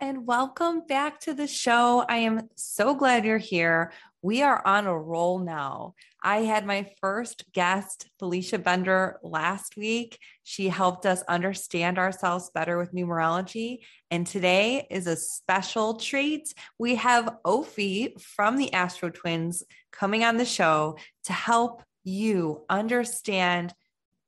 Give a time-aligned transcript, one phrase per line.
[0.00, 2.04] And welcome back to the show.
[2.08, 3.92] I am so glad you're here.
[4.22, 5.94] We are on a roll now.
[6.22, 10.18] I had my first guest, Felicia Bender, last week.
[10.42, 13.80] She helped us understand ourselves better with numerology.
[14.10, 16.52] And today is a special treat.
[16.78, 19.62] We have Ophi from the Astro Twins
[19.92, 23.72] coming on the show to help you understand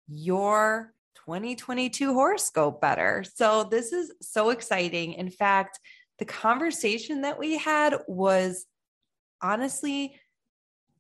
[0.09, 0.93] your
[1.31, 3.25] 2022 horoscope better.
[3.37, 5.13] So, this is so exciting.
[5.13, 5.79] In fact,
[6.19, 8.67] the conversation that we had was
[9.41, 10.17] honestly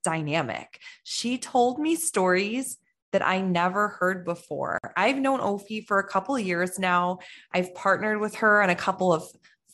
[0.04, 0.78] dynamic.
[1.02, 2.78] She told me stories
[3.10, 4.78] that I never heard before.
[4.96, 7.18] I've known Ophi for a couple years now.
[7.52, 9.24] I've partnered with her on a couple of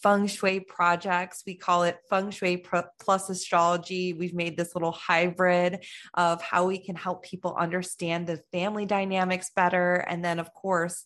[0.03, 1.43] feng shui projects.
[1.47, 2.65] We call it feng shui
[3.01, 4.13] plus astrology.
[4.13, 9.51] We've made this little hybrid of how we can help people understand the family dynamics
[9.55, 9.95] better.
[9.95, 11.05] And then, of course,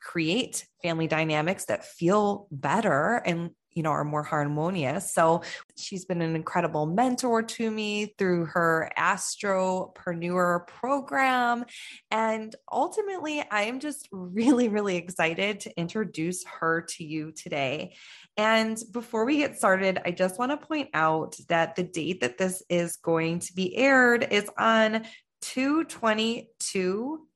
[0.00, 5.12] create family dynamics that feel better and you know, are more harmonious.
[5.12, 5.42] So
[5.76, 11.64] she's been an incredible mentor to me through her Astropreneur program.
[12.10, 17.94] And ultimately, I am just really, really excited to introduce her to you today.
[18.36, 22.38] And before we get started, I just want to point out that the date that
[22.38, 25.04] this is going to be aired is on
[25.42, 27.26] 222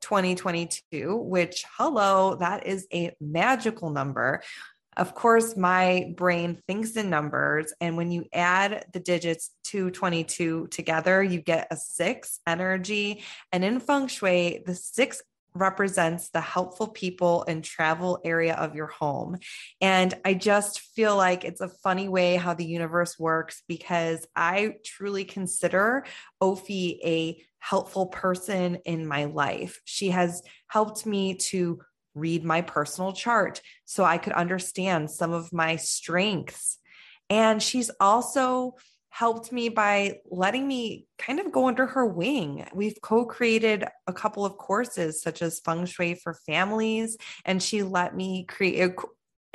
[0.00, 4.42] 2022, which, hello, that is a magical number.
[4.98, 7.72] Of course, my brain thinks in numbers.
[7.80, 13.22] And when you add the digits 222 together, you get a six energy.
[13.52, 15.22] And in feng shui, the six
[15.54, 19.38] represents the helpful people and travel area of your home.
[19.80, 24.74] And I just feel like it's a funny way how the universe works because I
[24.84, 26.04] truly consider
[26.42, 29.80] Ophi a helpful person in my life.
[29.84, 31.80] She has helped me to
[32.18, 36.78] read my personal chart so I could understand some of my strengths.
[37.30, 38.74] And she's also
[39.10, 42.66] helped me by letting me kind of go under her wing.
[42.72, 47.82] We've co created a couple of courses, such as Feng Shui for Families, and she
[47.82, 48.94] let me create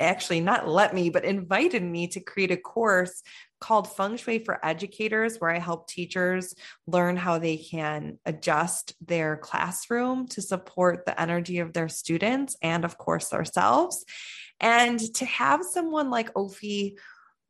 [0.00, 3.22] actually not let me, but invited me to create a course
[3.60, 6.54] called Feng Shui for Educators, where I help teachers
[6.86, 12.84] learn how they can adjust their classroom to support the energy of their students and,
[12.84, 14.04] of course, ourselves.
[14.60, 16.96] And to have someone like Ophi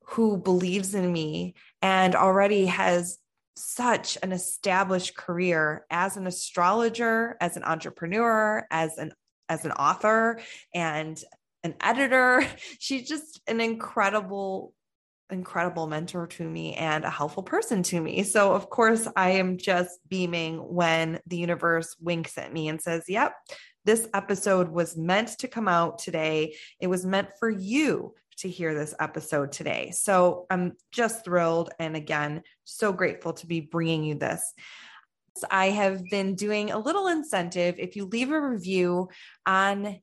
[0.07, 3.19] who believes in me and already has
[3.57, 9.13] such an established career as an astrologer, as an entrepreneur, as an
[9.49, 10.41] as an author
[10.75, 11.23] and
[11.65, 12.47] an editor.
[12.79, 14.73] She's just an incredible
[15.31, 18.23] incredible mentor to me and a helpful person to me.
[18.23, 23.05] So, of course, I am just beaming when the universe winks at me and says,
[23.09, 23.35] Yep,
[23.85, 26.57] this episode was meant to come out today.
[26.79, 29.91] It was meant for you to hear this episode today.
[29.93, 31.71] So, I'm just thrilled.
[31.79, 34.53] And again, so grateful to be bringing you this.
[35.51, 37.77] I have been doing a little incentive.
[37.79, 39.09] If you leave a review
[39.47, 39.99] on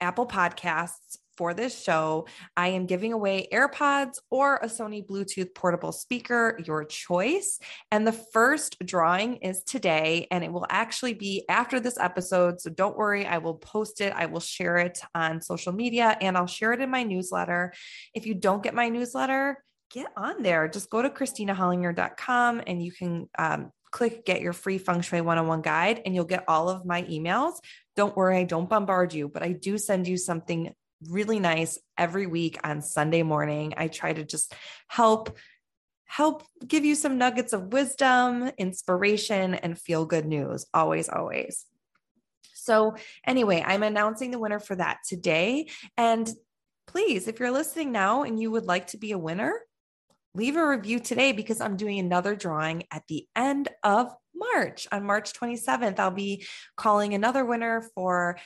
[0.00, 5.90] Apple Podcasts for this show, I am giving away AirPods or a Sony Bluetooth portable
[5.90, 7.58] speaker, your choice.
[7.90, 12.60] And the first drawing is today, and it will actually be after this episode.
[12.60, 16.36] So don't worry, I will post it, I will share it on social media, and
[16.36, 17.72] I'll share it in my newsletter.
[18.12, 20.68] If you don't get my newsletter, get on there.
[20.68, 25.62] Just go to KristinaHollinger.com and you can um, click get your free feng shui 101
[25.62, 27.54] guide and you'll get all of my emails.
[27.96, 30.74] Don't worry, I don't bombard you, but I do send you something
[31.08, 33.74] really nice every week on Sunday morning.
[33.76, 34.54] I try to just
[34.88, 35.36] help
[36.04, 40.66] help give you some nuggets of wisdom, inspiration and feel good news.
[40.74, 41.66] Always always.
[42.54, 46.28] So, anyway, I'm announcing the winner for that today and
[46.86, 49.60] please, if you're listening now and you would like to be a winner,
[50.34, 54.88] leave a review today because I'm doing another drawing at the end of March.
[54.90, 56.46] On March 27th, I'll be
[56.76, 58.38] calling another winner for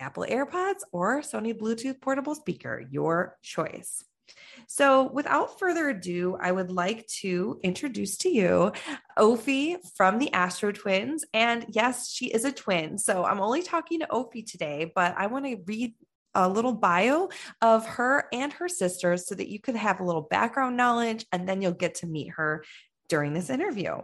[0.00, 4.02] Apple AirPods or Sony Bluetooth portable speaker, your choice.
[4.66, 8.72] So, without further ado, I would like to introduce to you
[9.18, 11.24] Ophi from the Astro Twins.
[11.34, 12.96] And yes, she is a twin.
[12.96, 15.94] So, I'm only talking to Ophi today, but I want to read
[16.34, 17.28] a little bio
[17.60, 21.48] of her and her sisters so that you could have a little background knowledge and
[21.48, 22.64] then you'll get to meet her
[23.08, 23.98] during this interview.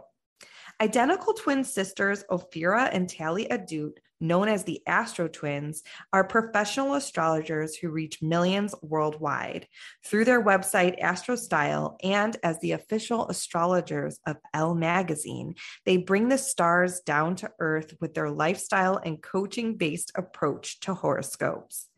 [0.81, 7.75] Identical twin sisters Ophira and Tali Edut, known as the Astro Twins, are professional astrologers
[7.75, 9.67] who reach millions worldwide.
[10.03, 15.53] Through their website, AstroStyle and as the official astrologers of Elle Magazine,
[15.85, 20.95] they bring the stars down to earth with their lifestyle and coaching based approach to
[20.95, 21.89] horoscopes.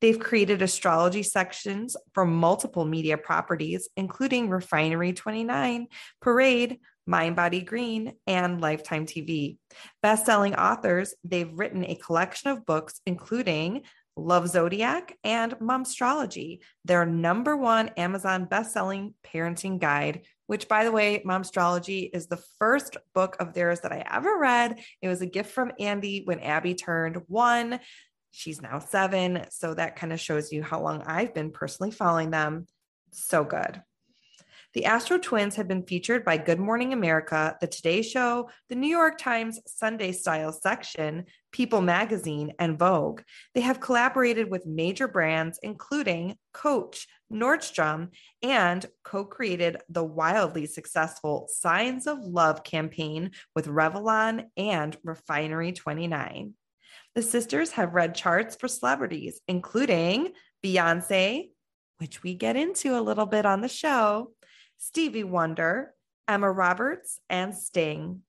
[0.00, 5.88] They've created astrology sections for multiple media properties, including Refinery 29,
[6.22, 9.58] Parade, Mind Body Green, and Lifetime TV.
[10.02, 13.82] Best-selling authors, they've written a collection of books, including
[14.16, 20.22] Love Zodiac and Momstrology, their number one Amazon best-selling parenting guide.
[20.46, 24.80] Which, by the way, Momstrology is the first book of theirs that I ever read.
[25.00, 27.78] It was a gift from Andy when Abby turned one.
[28.32, 29.46] She's now seven.
[29.50, 32.66] So that kind of shows you how long I've been personally following them.
[33.12, 33.80] So good.
[34.72, 38.86] The Astro Twins have been featured by Good Morning America, The Today Show, The New
[38.86, 43.22] York Times Sunday Style section, People Magazine, and Vogue.
[43.52, 48.10] They have collaborated with major brands, including Coach, Nordstrom,
[48.44, 56.54] and co created the wildly successful Signs of Love campaign with Revlon and Refinery 29.
[57.16, 60.30] The sisters have read charts for celebrities, including
[60.64, 61.50] Beyonce,
[61.98, 64.30] which we get into a little bit on the show,
[64.82, 65.92] Stevie Wonder,
[66.26, 68.22] Emma Roberts, and Sting.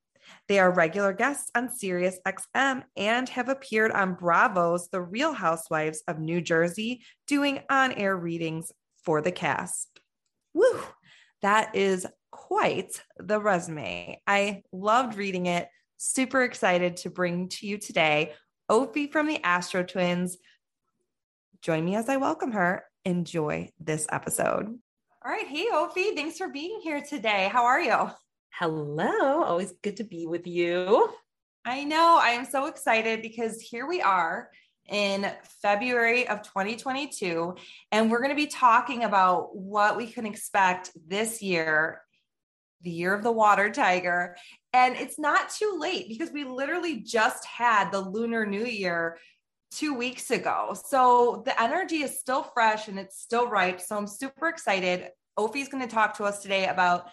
[0.50, 6.04] They are regular guests on Sirius XM and have appeared on Bravo's The Real Housewives
[6.10, 9.88] of New Jersey, doing on air readings for the cast.
[10.54, 10.82] Woo!
[11.42, 14.22] That is quite the resume.
[14.28, 15.70] I loved reading it.
[15.96, 18.34] Super excited to bring to you today
[18.70, 20.38] Ophi from the Astro Twins.
[21.62, 22.84] Join me as I welcome her.
[23.06, 24.80] Enjoy this episode.
[25.24, 25.48] All right.
[25.48, 26.16] Hey, Ophi.
[26.16, 27.48] Thanks for being here today.
[27.54, 28.10] How are you?
[28.58, 29.44] Hello.
[29.44, 31.10] Always good to be with you.
[31.64, 32.18] I know.
[32.20, 34.50] I am so excited because here we are
[34.90, 35.32] in
[35.62, 37.54] February of 2022,
[37.92, 42.02] and we're going to be talking about what we can expect this year,
[42.82, 44.36] the year of the water tiger.
[44.74, 49.20] And it's not too late because we literally just had the Lunar New Year
[49.72, 50.76] two weeks ago.
[50.86, 53.80] So the energy is still fresh and it's still ripe.
[53.80, 55.10] So I'm super excited.
[55.40, 57.08] Ophi is going to talk to us today about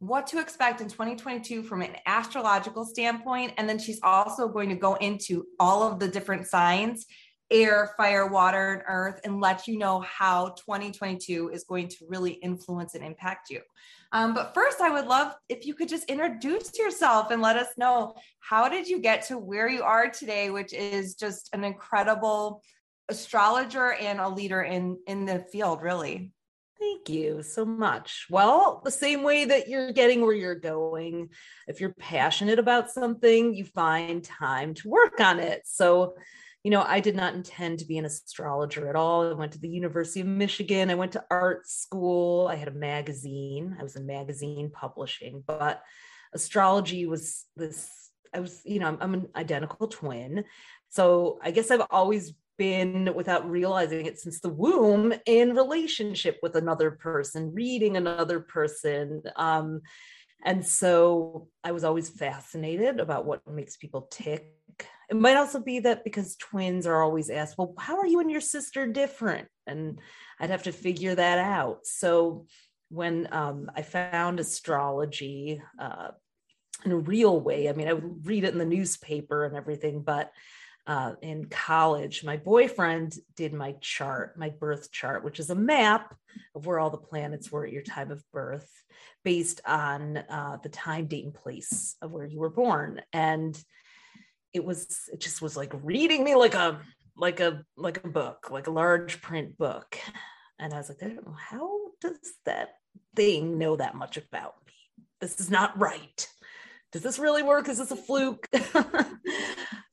[0.00, 3.52] what to expect in 2022 from an astrological standpoint.
[3.56, 7.06] And then she's also going to go into all of the different signs
[7.52, 12.32] air, fire, water, and earth, and let you know how 2022 is going to really
[12.32, 13.60] influence and impact you.
[14.12, 17.68] Um, but first, I would love if you could just introduce yourself and let us
[17.76, 22.62] know how did you get to where you are today, which is just an incredible
[23.08, 26.32] astrologer and a leader in in the field, really.
[26.82, 28.26] Thank you so much.
[28.28, 31.28] Well, the same way that you're getting where you're going,
[31.68, 35.62] if you're passionate about something, you find time to work on it.
[35.64, 36.16] So,
[36.64, 39.28] you know, I did not intend to be an astrologer at all.
[39.28, 40.90] I went to the University of Michigan.
[40.90, 42.46] I went to art school.
[42.46, 43.76] I had a magazine.
[43.78, 45.82] I was in magazine publishing, but
[46.32, 47.90] astrology was this.
[48.32, 50.44] I was, you know, I'm, I'm an identical twin.
[50.88, 56.54] So I guess I've always been, without realizing it since the womb, in relationship with
[56.54, 59.22] another person, reading another person.
[59.36, 59.80] Um,
[60.44, 64.54] and so I was always fascinated about what makes people tick
[65.12, 68.30] it might also be that because twins are always asked, well, how are you and
[68.30, 69.46] your sister different?
[69.66, 69.98] And
[70.40, 71.80] I'd have to figure that out.
[71.84, 72.46] So
[72.88, 76.12] when um, I found astrology uh,
[76.86, 80.00] in a real way, I mean, I would read it in the newspaper and everything,
[80.00, 80.32] but
[80.86, 86.14] uh, in college, my boyfriend did my chart, my birth chart, which is a map
[86.54, 88.70] of where all the planets were at your time of birth
[89.24, 93.02] based on uh, the time, date, and place of where you were born.
[93.12, 93.62] And
[94.52, 96.80] it was it just was like reading me like a
[97.16, 99.98] like a like a book like a large print book.
[100.58, 101.02] And i was like
[101.36, 102.74] how does that
[103.16, 104.72] thing know that much about me?
[105.20, 106.28] This is not right.
[106.92, 107.68] Does this really work?
[107.68, 108.48] Is this a fluke?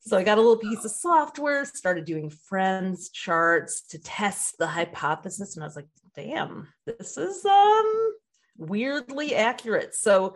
[0.02, 4.66] So i got a little piece of software started doing friends charts to test the
[4.66, 5.54] hypothesis.
[5.54, 5.86] And i was like
[6.16, 8.14] damn this is um
[8.56, 9.94] weirdly accurate.
[9.94, 10.34] So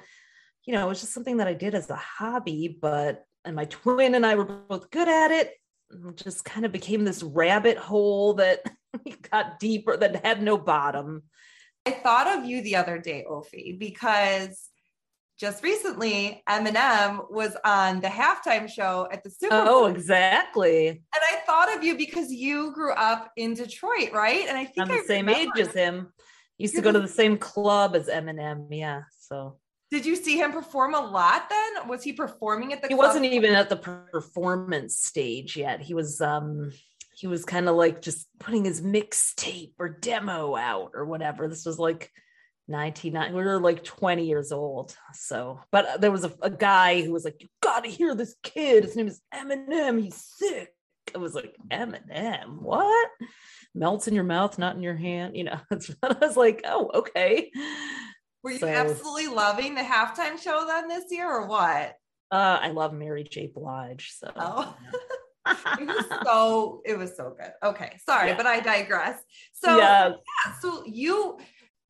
[0.67, 3.65] you know, it was just something that I did as a hobby, but and my
[3.67, 5.53] twin and I were both good at it.
[6.17, 8.61] Just kind of became this rabbit hole that
[9.31, 11.23] got deeper that had no bottom.
[11.87, 14.71] I thought of you the other day, Ophi, because
[15.39, 19.75] just recently Eminem was on the halftime show at the Super oh, Bowl.
[19.75, 20.89] Oh, exactly.
[20.89, 24.47] And I thought of you because you grew up in Detroit, right?
[24.49, 26.13] And I think I'm the I same age as him.
[26.57, 28.69] Used to go to the same club as Eminem.
[28.71, 29.03] Yeah.
[29.19, 29.59] So
[29.95, 31.87] did you see him perform a lot then?
[31.89, 35.81] Was he performing at the He wasn't even at the performance stage yet.
[35.81, 36.73] He was um
[37.15, 41.47] he was kind of like just putting his mixtape or demo out or whatever.
[41.47, 42.11] This was like
[42.67, 45.61] 99 we were like 20 years old so.
[45.71, 48.83] But there was a, a guy who was like you gotta hear this kid.
[48.83, 50.03] His name is eminem.
[50.03, 50.75] He's sick.
[51.15, 52.61] I was like eminem?
[52.61, 53.11] What?
[53.77, 55.61] Melts in your mouth not in your hand you know?
[56.03, 57.53] I was like oh okay
[58.45, 61.97] were you so, absolutely loving the halftime show then this year or what?
[62.31, 63.47] Uh, I love Mary J.
[63.47, 64.13] Blige.
[64.17, 64.77] So oh.
[65.81, 67.53] it was so it was so good.
[67.63, 68.37] Okay, sorry, yeah.
[68.37, 69.21] but I digress.
[69.55, 70.13] So yeah,
[70.61, 71.39] so you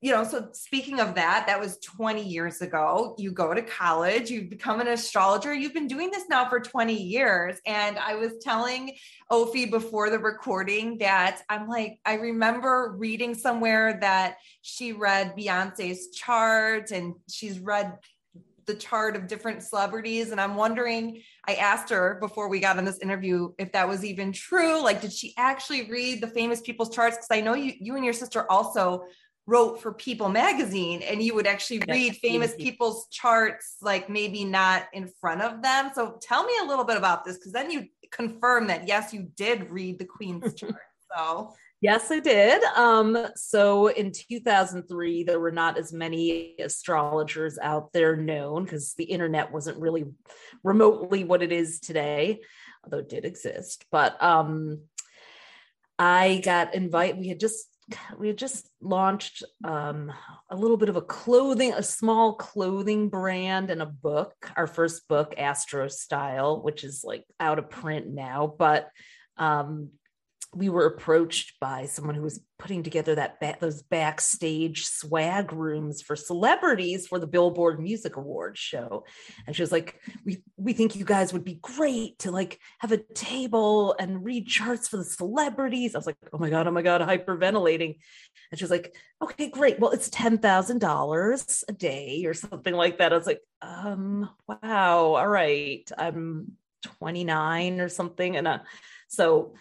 [0.04, 3.14] you know, so speaking of that, that was 20 years ago.
[3.16, 5.54] You go to college, you become an astrologer.
[5.54, 7.58] You've been doing this now for 20 years.
[7.64, 8.96] And I was telling
[9.32, 16.10] Ophi before the recording that I'm like, I remember reading somewhere that she read Beyonce's
[16.10, 17.96] chart and she's read
[18.66, 20.30] the chart of different celebrities.
[20.30, 24.04] And I'm wondering, I asked her before we got on this interview if that was
[24.04, 24.82] even true.
[24.82, 27.16] Like, did she actually read the famous people's charts?
[27.16, 29.04] Because I know you, you and your sister also
[29.46, 34.84] wrote for People magazine and you would actually read famous people's charts, like maybe not
[34.92, 35.90] in front of them.
[35.94, 39.28] So tell me a little bit about this because then you confirm that yes, you
[39.36, 40.76] did read the Queen's chart.
[41.14, 42.64] So Yes, I did.
[42.76, 49.04] Um, so in 2003, there were not as many astrologers out there known because the
[49.04, 50.06] internet wasn't really
[50.62, 52.40] remotely what it is today,
[52.82, 53.84] although it did exist.
[53.92, 54.80] But um,
[55.98, 57.18] I got invited.
[57.18, 57.66] We had just
[58.18, 60.12] we had just launched um,
[60.50, 65.08] a little bit of a clothing, a small clothing brand and a book, our first
[65.08, 68.52] book, Astro Style, which is like out of print now.
[68.58, 68.88] But
[69.36, 69.90] um,
[70.54, 76.00] we were approached by someone who was putting together that ba- those backstage swag rooms
[76.00, 79.04] for celebrities for the Billboard Music Awards show,
[79.46, 82.92] and she was like, "We we think you guys would be great to like have
[82.92, 86.70] a table and read charts for the celebrities." I was like, "Oh my god, oh
[86.70, 87.98] my god," hyperventilating,
[88.50, 89.80] and she was like, "Okay, great.
[89.80, 94.30] Well, it's ten thousand dollars a day or something like that." I was like, "Um,
[94.48, 95.88] wow, all right.
[95.98, 98.58] I'm 29 or something," and uh,
[99.08, 99.54] so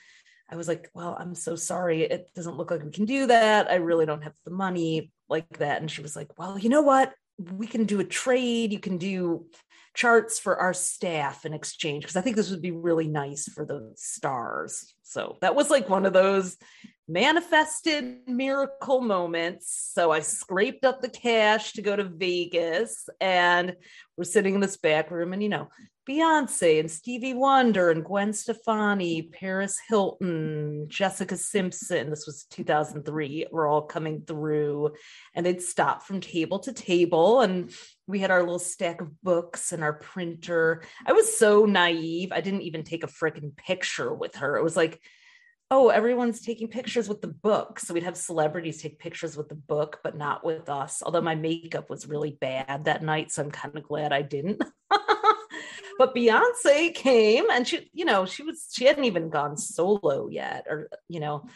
[0.53, 2.03] I was like, well, I'm so sorry.
[2.03, 3.71] It doesn't look like we can do that.
[3.71, 5.81] I really don't have the money like that.
[5.81, 7.11] And she was like, well, you know what?
[7.39, 8.71] We can do a trade.
[8.71, 9.47] You can do
[9.95, 13.65] charts for our staff in exchange because I think this would be really nice for
[13.65, 14.93] the stars.
[15.01, 16.55] So that was like one of those
[17.07, 19.91] manifested miracle moments.
[19.93, 23.75] So I scraped up the cash to go to Vegas and
[24.17, 25.67] we're sitting in this back room and you know,
[26.07, 32.09] Beyonce and Stevie Wonder and Gwen Stefani, Paris Hilton, Jessica Simpson.
[32.09, 33.47] This was 2003.
[33.51, 34.91] We're all coming through,
[35.33, 37.71] and they'd stop from table to table, and
[38.05, 40.83] we had our little stack of books and our printer.
[41.05, 42.33] I was so naive.
[42.33, 44.57] I didn't even take a freaking picture with her.
[44.57, 44.99] It was like,
[45.73, 47.79] oh, everyone's taking pictures with the book.
[47.79, 51.01] So we'd have celebrities take pictures with the book, but not with us.
[51.03, 53.31] Although my makeup was really bad that night.
[53.31, 54.63] So I'm kind of glad I didn't.
[55.97, 60.67] but Beyonce came and she, you know, she was, she hadn't even gone solo yet,
[60.69, 61.47] or, you know,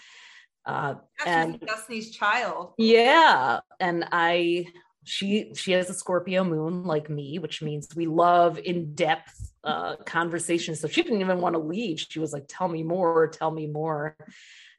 [0.66, 2.74] uh, and Destiny's Child.
[2.80, 3.60] Yeah.
[3.80, 4.66] And I,
[5.08, 9.96] she, she has a Scorpio moon like me, which means we love in depth uh,
[10.06, 10.80] conversations.
[10.80, 12.00] So she didn't even want to leave.
[12.00, 14.16] She was like, tell me more, tell me more.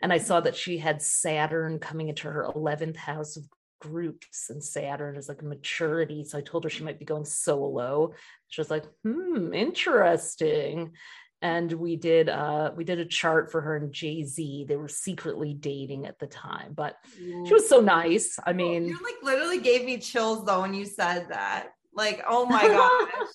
[0.01, 3.45] And I saw that she had Saturn coming into her 11th house of
[3.81, 6.25] groups and Saturn is like maturity.
[6.25, 8.13] So I told her she might be going solo.
[8.49, 10.93] She was like, hmm, interesting.
[11.40, 14.66] And we did uh we did a chart for her and Jay-Z.
[14.68, 18.38] They were secretly dating at the time, but she was so nice.
[18.45, 21.68] I mean, you like literally gave me chills though when you said that.
[21.95, 23.28] Like, oh my gosh.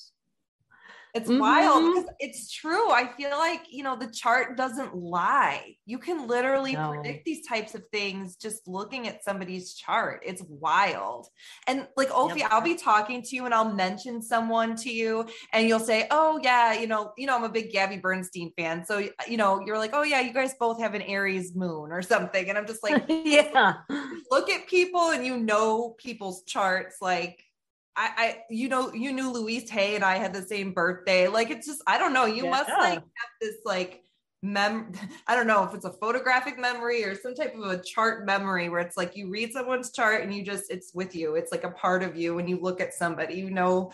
[1.13, 1.39] It's mm-hmm.
[1.39, 2.89] wild because it's true.
[2.89, 5.75] I feel like, you know, the chart doesn't lie.
[5.86, 6.89] You can literally no.
[6.89, 10.24] predict these types of things just looking at somebody's chart.
[10.25, 11.27] It's wild.
[11.67, 12.51] And like, Ophi, yep.
[12.51, 16.39] I'll be talking to you and I'll mention someone to you and you'll say, Oh
[16.41, 18.84] yeah, you know, you know, I'm a big Gabby Bernstein fan.
[18.84, 22.01] So, you know, you're like, Oh yeah, you guys both have an Aries moon or
[22.01, 22.50] something.
[22.50, 23.75] And I'm just like, yeah,
[24.32, 27.43] look at people and you know people's charts like
[27.96, 31.28] I, I, you know, you knew Louise Hay and I had the same birthday.
[31.28, 32.26] Like, it's just, I don't know.
[32.26, 32.50] You yeah.
[32.50, 34.04] must like have this like
[34.44, 34.92] mem
[35.28, 38.70] I don't know if it's a photographic memory or some type of a chart memory
[38.70, 41.36] where it's like you read someone's chart and you just it's with you.
[41.36, 43.92] It's like a part of you when you look at somebody, you know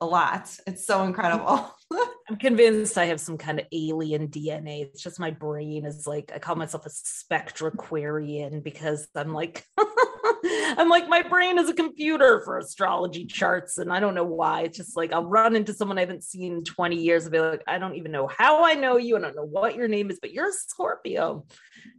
[0.00, 0.56] a lot.
[0.66, 1.72] It's so incredible.
[2.28, 4.82] I'm convinced I have some kind of alien DNA.
[4.82, 9.64] It's just my brain is like I call myself a spectraquarian because I'm like
[10.76, 14.62] I'm like my brain is a computer for astrology charts and I don't know why.
[14.62, 17.40] It's just like I'll run into someone I haven't seen in 20 years and be
[17.40, 19.16] like I don't even know how I know you.
[19.16, 21.46] I don't know what your name is, but you're a Scorpio.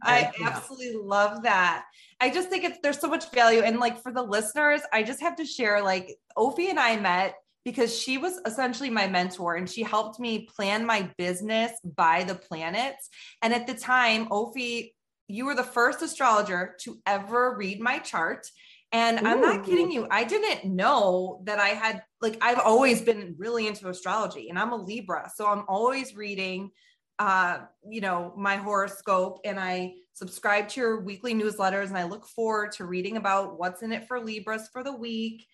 [0.02, 1.84] I absolutely love that.
[2.20, 5.20] I just think it's there's so much value and like for the listeners, I just
[5.20, 9.68] have to share like Ophi and I met because she was essentially my mentor and
[9.68, 13.08] she helped me plan my business by the planets.
[13.42, 14.92] And at the time, Ophi,
[15.28, 18.46] you were the first astrologer to ever read my chart.
[18.92, 19.26] And Ooh.
[19.26, 20.06] I'm not kidding you.
[20.10, 24.72] I didn't know that I had, like, I've always been really into astrology and I'm
[24.72, 25.30] a Libra.
[25.34, 26.70] So I'm always reading,
[27.18, 32.26] uh, you know, my horoscope and I subscribe to your weekly newsletters and I look
[32.26, 35.44] forward to reading about what's in it for Libras for the week.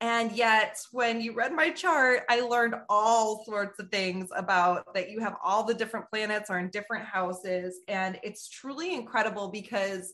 [0.00, 5.10] And yet, when you read my chart, I learned all sorts of things about that
[5.10, 7.80] you have all the different planets are in different houses.
[7.88, 10.12] And it's truly incredible because,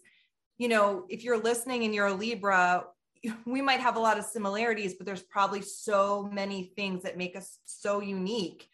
[0.56, 2.84] you know, if you're listening and you're a Libra,
[3.46, 7.36] we might have a lot of similarities, but there's probably so many things that make
[7.36, 8.68] us so unique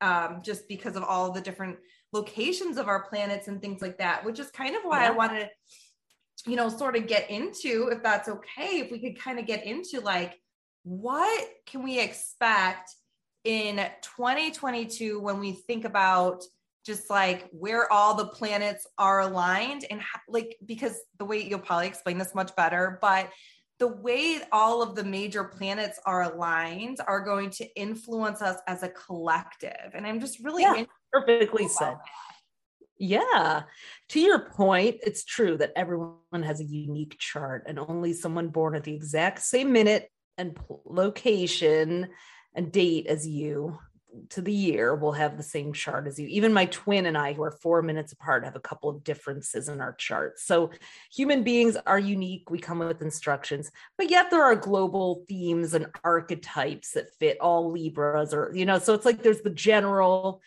[0.00, 1.76] um, just because of all the different
[2.12, 5.08] locations of our planets and things like that, which is kind of why yeah.
[5.08, 9.18] I wanted to, you know, sort of get into, if that's okay, if we could
[9.18, 10.40] kind of get into like,
[10.84, 12.94] what can we expect
[13.42, 16.44] in 2022 when we think about
[16.86, 21.58] just like where all the planets are aligned and how, like because the way you'll
[21.58, 23.30] probably explain this much better but
[23.78, 28.82] the way all of the major planets are aligned are going to influence us as
[28.82, 29.90] a collective.
[29.94, 31.96] And i'm just really yeah, perfectly said.
[32.98, 33.62] yeah.
[34.10, 38.76] To your point, it's true that everyone has a unique chart and only someone born
[38.76, 42.08] at the exact same minute and location
[42.54, 43.78] and date as you
[44.30, 46.26] to the year will have the same chart as you.
[46.28, 49.68] Even my twin and I, who are four minutes apart, have a couple of differences
[49.68, 50.44] in our charts.
[50.44, 50.70] So
[51.12, 52.50] human beings are unique.
[52.50, 57.72] We come with instructions, but yet there are global themes and archetypes that fit all
[57.72, 60.40] Libras or, you know, so it's like there's the general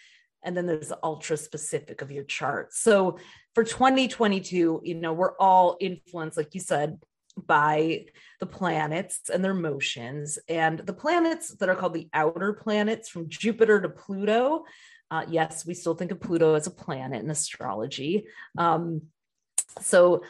[0.43, 2.73] and then there's the ultra specific of your chart.
[2.73, 3.19] So
[3.53, 6.99] for 2022, you know, we're all influenced, like you said,
[7.45, 8.05] by
[8.39, 10.39] the planets and their motions.
[10.47, 14.65] And the planets that are called the outer planets from Jupiter to Pluto.
[15.09, 18.25] Uh, yes, we still think of Pluto as a planet in astrology.
[18.57, 19.03] Um,
[19.81, 20.23] so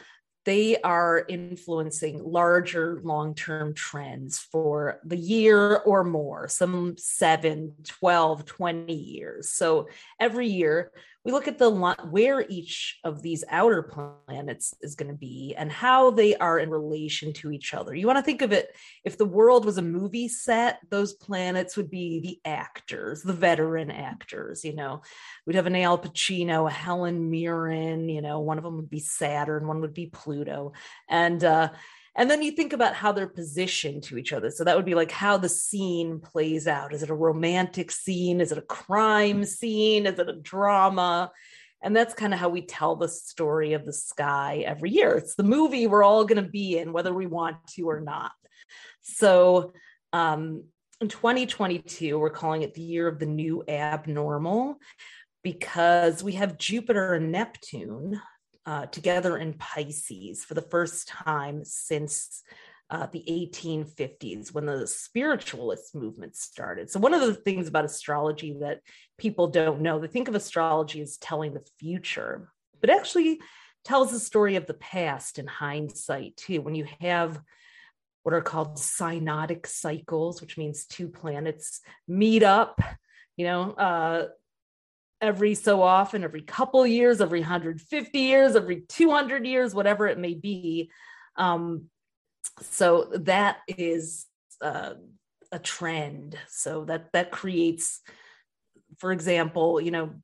[0.48, 8.46] they are influencing larger long term trends for the year or more, some seven, 12,
[8.46, 9.50] 20 years.
[9.50, 10.92] So every year
[11.28, 11.68] we look at the
[12.08, 16.70] where each of these outer planets is going to be and how they are in
[16.70, 17.94] relation to each other.
[17.94, 21.76] You want to think of it if the world was a movie set, those planets
[21.76, 24.64] would be the actors, the veteran actors.
[24.64, 25.02] You know,
[25.44, 28.08] we'd have an Al Pacino, a Helen Mirren.
[28.08, 30.72] You know, one of them would be Saturn, one would be Pluto,
[31.10, 31.68] and uh,
[32.18, 34.50] and then you think about how they're positioned to each other.
[34.50, 36.92] So that would be like how the scene plays out.
[36.92, 38.40] Is it a romantic scene?
[38.40, 40.04] Is it a crime scene?
[40.04, 41.30] Is it a drama?
[41.80, 45.14] And that's kind of how we tell the story of the sky every year.
[45.14, 48.32] It's the movie we're all going to be in, whether we want to or not.
[49.00, 49.72] So
[50.12, 50.64] um,
[51.00, 54.78] in 2022, we're calling it the year of the new abnormal
[55.44, 58.20] because we have Jupiter and Neptune
[58.68, 62.42] uh, together in Pisces for the first time since
[62.90, 66.90] uh, the 1850s when the spiritualist movement started.
[66.90, 68.80] So, one of the things about astrology that
[69.16, 73.40] people don't know, they think of astrology as telling the future, but actually
[73.84, 76.60] tells the story of the past in hindsight, too.
[76.60, 77.40] When you have
[78.22, 82.82] what are called synodic cycles, which means two planets meet up,
[83.38, 84.26] you know, uh,
[85.20, 90.34] every so often, every couple years, every 150 years, every 200 years, whatever it may
[90.34, 90.90] be.
[91.36, 91.86] Um,
[92.60, 94.26] so that is
[94.60, 94.94] uh,
[95.52, 96.36] a trend.
[96.48, 98.00] So that that creates,
[98.98, 100.14] for example, you know,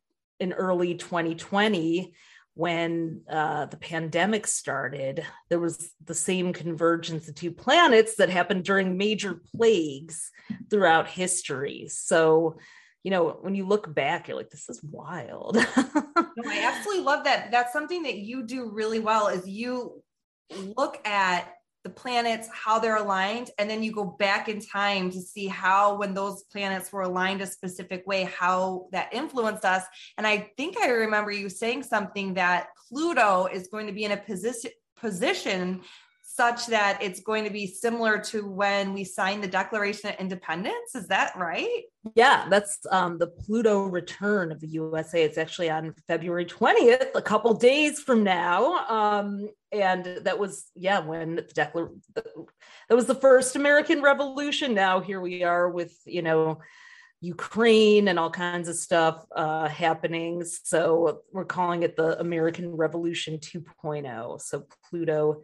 [0.41, 2.15] in early 2020
[2.57, 8.65] when uh, the pandemic started, there was the same convergence of two planets that happened
[8.65, 10.31] during major plagues
[10.71, 11.89] throughout history.
[11.89, 12.57] So
[13.05, 15.57] you know, when you look back, you're like, this is wild.
[15.77, 17.51] no, I absolutely love that.
[17.51, 20.03] That's something that you do really well is you
[20.77, 21.53] look at
[21.85, 25.99] the planets, how they're aligned, and then you go back in time to see how,
[25.99, 29.85] when those planets were aligned a specific way, how that influenced us.
[30.17, 34.13] And I think I remember you saying something that Pluto is going to be in
[34.13, 35.83] a position position
[36.37, 40.97] such that it's going to be similar to when we signed the Declaration of Independence.
[40.97, 41.83] Is that right?
[42.17, 45.23] Yeah, that's um, the Pluto return of the USA.
[45.23, 48.85] It's actually on February 20th, a couple days from now.
[48.89, 54.75] Um, and that was, yeah, when the Declaration, that was the first American Revolution.
[54.75, 56.59] Now here we are with, you know,
[57.21, 60.45] Ukraine and all kinds of stuff uh, happening.
[60.45, 64.41] So we're calling it the American Revolution 2.0.
[64.41, 65.43] So Pluto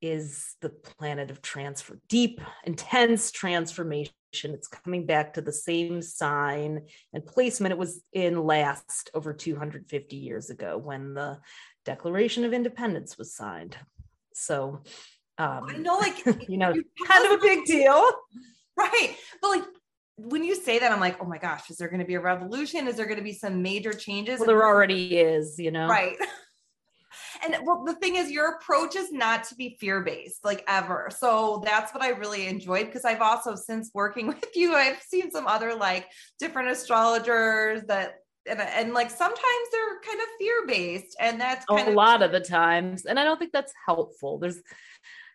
[0.00, 4.12] is the planet of transfer, deep, intense transformation.
[4.32, 6.82] It's coming back to the same sign
[7.12, 11.38] and placement it was in last over 250 years ago when the
[11.84, 13.76] Declaration of Independence was signed.
[14.34, 14.82] So,
[15.38, 16.74] um, I know, like, you know,
[17.06, 18.04] kind of a big deal.
[18.76, 19.16] Right.
[19.40, 19.64] But like,
[20.16, 22.20] when you say that, I'm like, oh my gosh, is there going to be a
[22.20, 22.88] revolution?
[22.88, 24.40] Is there going to be some major changes?
[24.40, 25.88] Well, there already is, you know?
[25.88, 26.16] Right.
[27.44, 31.08] And well, the thing is, your approach is not to be fear based, like ever.
[31.16, 35.30] So that's what I really enjoyed because I've also, since working with you, I've seen
[35.30, 36.06] some other like
[36.38, 38.16] different astrologers that
[38.48, 42.32] and, and, like sometimes they're kind of fear based and that's a of- lot of
[42.32, 44.62] the times and i don't think that's helpful there's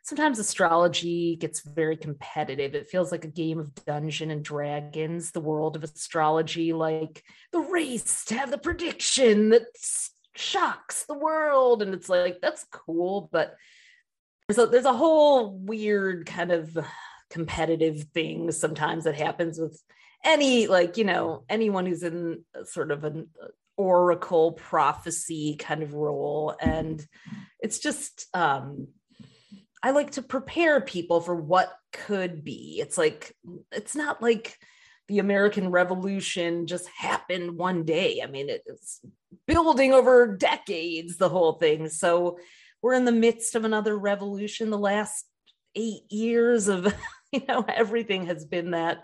[0.04, 5.40] sometimes astrology gets very competitive it feels like a game of dungeon and dragons the
[5.40, 11.94] world of astrology like the race to have the prediction that's shocks the world and
[11.94, 13.56] it's like that's cool but
[14.48, 16.78] there's a, there's a whole weird kind of
[17.30, 19.82] competitive thing sometimes that happens with
[20.24, 23.28] any like you know anyone who's in sort of an
[23.78, 27.06] oracle prophecy kind of role and
[27.60, 28.88] it's just um
[29.82, 33.36] i like to prepare people for what could be it's like
[33.72, 34.58] it's not like
[35.08, 38.22] the American Revolution just happened one day.
[38.24, 39.02] I mean, it's
[39.48, 41.90] building over decades, the whole thing.
[41.90, 42.40] So
[42.82, 44.70] we're in the midst of another revolution.
[44.70, 45.26] The last
[45.76, 46.94] eight years of,
[47.32, 49.04] you know, everything has been that.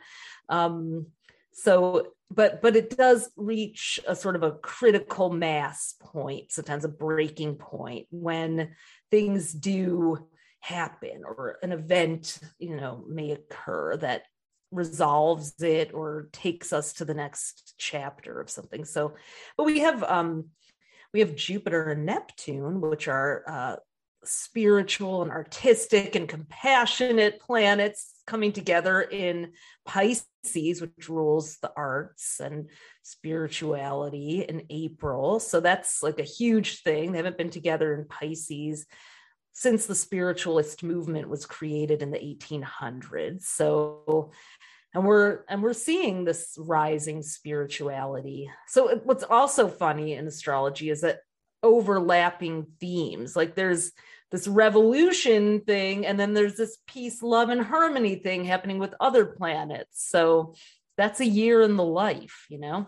[0.50, 1.08] Um,
[1.54, 6.90] so, but but it does reach a sort of a critical mass point, sometimes a
[6.90, 8.76] breaking point when
[9.10, 10.28] things do
[10.62, 14.24] happen or an event you know may occur that
[14.72, 18.86] resolves it or takes us to the next chapter of something.
[18.86, 19.16] So
[19.58, 20.46] but we have um
[21.14, 23.76] we have jupiter and neptune which are uh
[24.26, 29.54] spiritual and artistic and compassionate planets coming together in
[29.86, 32.70] pisces which rules the arts and
[33.02, 35.40] spirituality in april.
[35.40, 37.12] So that's like a huge thing.
[37.12, 38.86] They haven't been together in pisces
[39.52, 44.32] since the spiritualist movement was created in the 1800s so
[44.94, 48.50] and we're and we're seeing this rising spirituality.
[48.68, 51.20] So what's also funny in astrology is that
[51.62, 53.92] overlapping themes like there's
[54.32, 59.26] this revolution thing and then there's this peace love and harmony thing happening with other
[59.26, 60.08] planets.
[60.10, 60.56] So
[60.98, 62.88] that's a year in the life you know?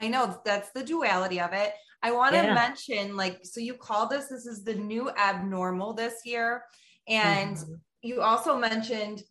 [0.00, 2.54] I know that's the duality of it i want to yeah.
[2.54, 6.62] mention like so you call this this is the new abnormal this year
[7.08, 7.74] and mm-hmm.
[8.02, 9.22] you also mentioned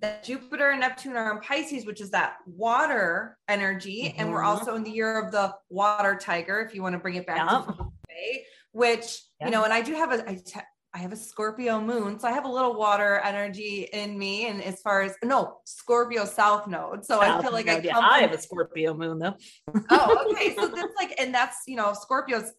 [0.00, 4.04] that Jupiter and Neptune are in Pisces, which is that water energy.
[4.04, 4.20] Mm-hmm.
[4.20, 4.58] And we're mm-hmm.
[4.58, 7.38] also in the year of the water tiger, if you want to bring it back
[7.38, 7.64] yeah.
[7.66, 9.46] to way, which, yeah.
[9.46, 10.60] you know, and I do have a, I, te-
[10.94, 12.18] I have a Scorpio moon.
[12.18, 14.46] So I have a little water energy in me.
[14.46, 17.04] And as far as, no, Scorpio South node.
[17.04, 18.10] So south I feel like node, I come yeah.
[18.10, 19.34] I have a Scorpio moon though.
[19.90, 20.54] oh, okay.
[20.54, 22.52] So that's like, and that's, you know, Scorpio's,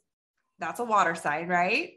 [0.59, 1.93] that's a water sign, right?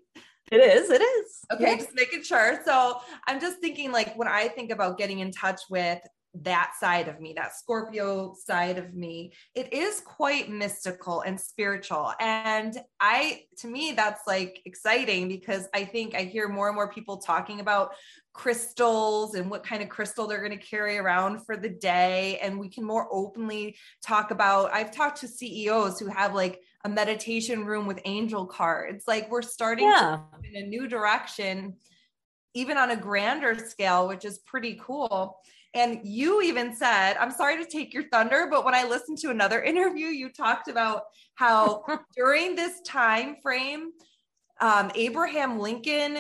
[0.51, 0.91] It is.
[0.91, 1.45] It is.
[1.53, 1.77] Okay, yeah.
[1.77, 2.61] just making sure.
[2.65, 6.01] So I'm just thinking, like, when I think about getting in touch with
[6.35, 12.13] that side of me, that Scorpio side of me, it is quite mystical and spiritual.
[12.21, 16.91] And I, to me, that's like exciting because I think I hear more and more
[16.91, 17.93] people talking about
[18.33, 22.39] crystals and what kind of crystal they're going to carry around for the day.
[22.43, 26.89] And we can more openly talk about, I've talked to CEOs who have like a
[26.89, 29.05] meditation room with angel cards.
[29.07, 30.21] Like we're starting yeah.
[30.45, 31.75] in a new direction,
[32.55, 35.39] even on a grander scale, which is pretty cool.
[35.75, 39.31] And you even said, I'm sorry to take your thunder, but when I listened to
[39.31, 41.03] another interview, you talked about
[41.35, 41.85] how
[42.17, 43.91] during this time frame,
[44.61, 46.19] um, Abraham Lincoln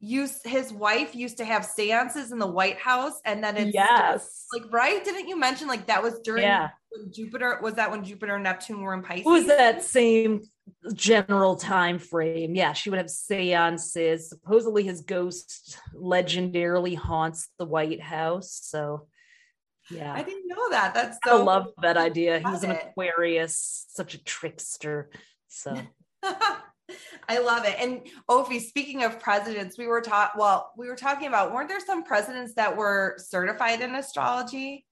[0.00, 4.46] used his wife used to have seances in the White House, and then it's yes,
[4.52, 5.04] like right?
[5.04, 6.70] Didn't you mention like that was during yeah.
[6.90, 9.26] when Jupiter was that when Jupiter and Neptune were in Pisces?
[9.26, 10.40] was that same
[10.94, 12.54] general time frame.
[12.54, 14.28] Yeah, she would have seances.
[14.28, 18.58] Supposedly his ghost legendarily haunts the White House.
[18.62, 19.06] So
[19.90, 20.12] yeah.
[20.12, 20.94] I didn't know that.
[20.94, 22.38] That's so I love that idea.
[22.48, 25.10] He's an Aquarius, such a trickster.
[25.48, 25.76] So
[26.22, 27.76] I love it.
[27.78, 31.80] And Ophi, speaking of presidents, we were taught well, we were talking about weren't there
[31.80, 34.86] some presidents that were certified in astrology?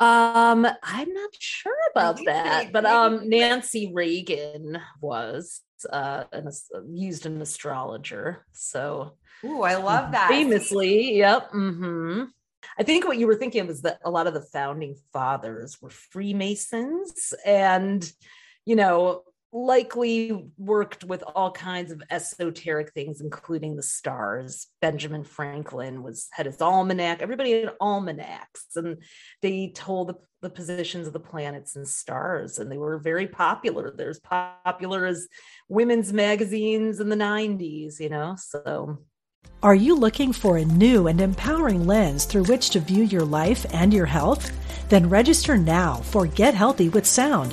[0.00, 5.60] Um, I'm not sure about that, but um, Nancy Reagan was
[5.90, 6.50] uh an,
[6.90, 8.46] used an astrologer.
[8.52, 9.12] So,
[9.44, 10.28] ooh, I love that.
[10.30, 11.50] Famously, yep.
[11.52, 12.24] Mm-hmm.
[12.78, 15.90] I think what you were thinking was that a lot of the founding fathers were
[15.90, 18.10] Freemasons, and
[18.64, 24.68] you know, likely worked with all kinds of esoteric things including the stars.
[24.80, 27.20] Benjamin franklin was had his almanac.
[27.20, 28.98] Everybody had almanacs and
[29.42, 33.92] they told the, the positions of the planets and stars and they were very popular.
[33.96, 35.26] They're as popular as
[35.68, 38.98] women's magazines in the 90s you know so.
[39.62, 43.66] Are you looking for a new and empowering lens through which to view your life
[43.74, 44.52] and your health?
[44.88, 47.52] Then register now for get healthy with sound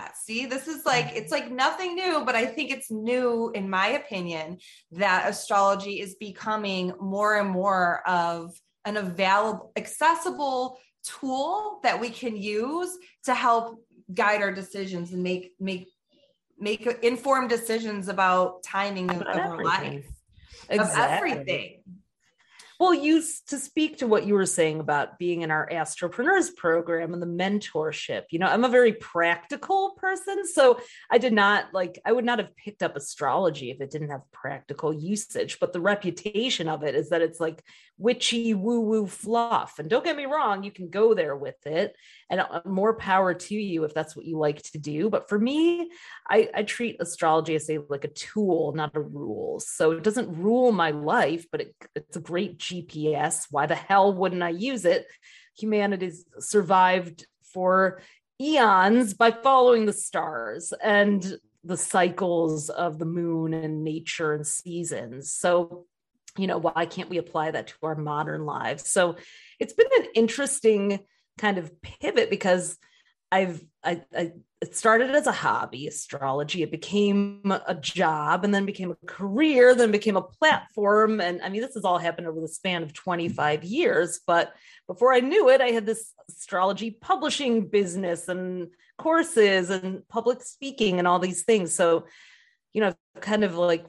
[0.31, 3.87] see this is like it's like nothing new but i think it's new in my
[3.87, 4.57] opinion
[4.91, 8.53] that astrology is becoming more and more of
[8.85, 15.51] an available accessible tool that we can use to help guide our decisions and make
[15.59, 15.87] make
[16.57, 20.05] make informed decisions about timing of, of our life
[20.69, 21.03] exactly.
[21.03, 21.83] of everything
[22.81, 27.13] well, you to speak to what you were saying about being in our Astropreneurs program
[27.13, 28.23] and the mentorship.
[28.31, 30.79] You know, I'm a very practical person, so
[31.11, 34.21] I did not like I would not have picked up astrology if it didn't have
[34.31, 35.59] practical usage.
[35.59, 37.63] But the reputation of it is that it's like
[38.01, 39.79] witchy woo woo fluff.
[39.79, 41.95] And don't get me wrong, you can go there with it,
[42.29, 45.09] and uh, more power to you if that's what you like to do.
[45.09, 45.91] But for me,
[46.29, 49.59] I, I treat astrology as a like a tool, not a rule.
[49.59, 53.47] So it doesn't rule my life, but it, it's a great GPS.
[53.51, 55.05] Why the hell wouldn't I use it?
[55.57, 58.01] Humanity's survived for
[58.41, 65.31] eons by following the stars and the cycles of the moon and nature and seasons.
[65.31, 65.85] So,
[66.37, 68.89] you know, why can't we apply that to our modern lives?
[68.89, 69.15] So
[69.59, 70.99] it's been an interesting
[71.37, 72.77] kind of pivot because
[73.31, 76.61] I've I, I it started as a hobby, astrology.
[76.61, 81.19] It became a job and then became a career, then became a platform.
[81.19, 84.19] And I mean, this has all happened over the span of 25 years.
[84.27, 84.53] But
[84.85, 88.67] before I knew it, I had this astrology publishing business and
[88.99, 91.73] courses and public speaking and all these things.
[91.73, 92.05] So,
[92.71, 93.83] you know, kind of like,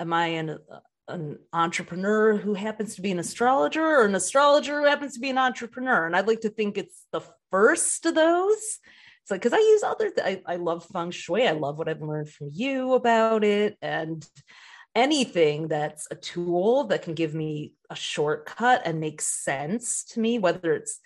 [0.00, 0.58] am I an,
[1.08, 5.30] an entrepreneur who happens to be an astrologer or an astrologer who happens to be
[5.30, 6.06] an entrepreneur?
[6.06, 8.78] And I'd like to think it's the first of those
[9.26, 11.48] it's like because I use other th- I, I love feng shui.
[11.48, 13.76] I love what I've learned from you about it.
[13.82, 14.24] And
[14.94, 20.38] anything that's a tool that can give me a shortcut and makes sense to me,
[20.38, 21.00] whether it's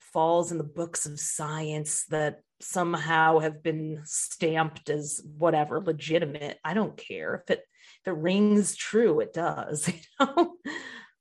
[0.00, 6.58] falls in the books of science that somehow have been stamped as whatever legitimate.
[6.64, 7.64] I don't care if it
[8.08, 9.88] it rings true, it does.
[10.20, 10.54] You know?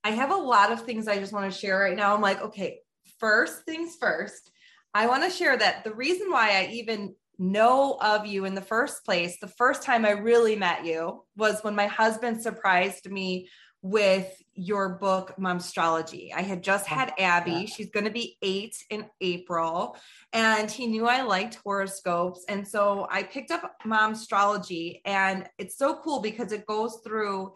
[0.04, 2.16] I have a lot of things I just want to share right now.
[2.16, 2.80] I'm like, okay,
[3.20, 4.52] first things first.
[4.94, 8.62] I want to share that the reason why I even know of you in the
[8.62, 13.50] first place, the first time I really met you was when my husband surprised me
[13.82, 18.76] with your book momstrology i had just oh, had abby she's going to be eight
[18.90, 19.96] in april
[20.34, 26.00] and he knew i liked horoscopes and so i picked up momstrology and it's so
[26.04, 27.54] cool because it goes through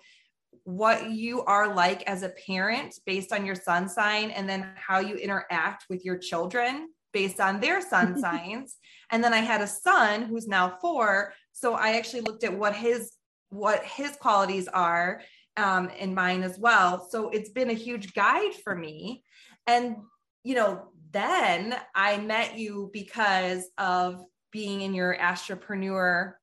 [0.63, 4.99] what you are like as a parent based on your sun sign and then how
[4.99, 8.77] you interact with your children based on their sun signs.
[9.10, 11.34] And then I had a son who's now four.
[11.51, 13.13] So I actually looked at what his
[13.49, 15.21] what his qualities are
[15.62, 17.08] um, in mine as well.
[17.10, 19.24] So it's been a huge guide for me.
[19.67, 19.97] And
[20.43, 26.34] you know, then I met you because of being in your Astropreneur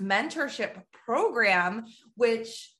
[0.00, 1.84] mentorship program,
[2.16, 2.72] which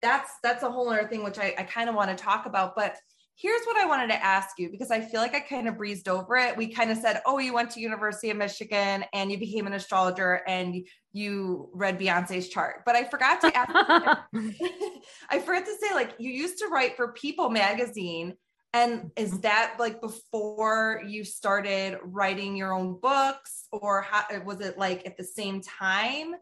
[0.00, 2.76] that's that's a whole other thing which I, I kind of want to talk about.
[2.76, 2.96] But
[3.40, 6.08] here's what I wanted to ask you because I feel like I kind of breezed
[6.08, 6.56] over it.
[6.56, 9.72] We kind of said, "Oh, you went to University of Michigan and you became an
[9.72, 13.70] astrologer and you read Beyonce's chart." But I forgot to ask
[15.30, 18.34] I forgot to say like you used to write for People magazine
[18.72, 19.40] and is mm-hmm.
[19.40, 25.16] that like before you started writing your own books or how was it like at
[25.16, 26.34] the same time?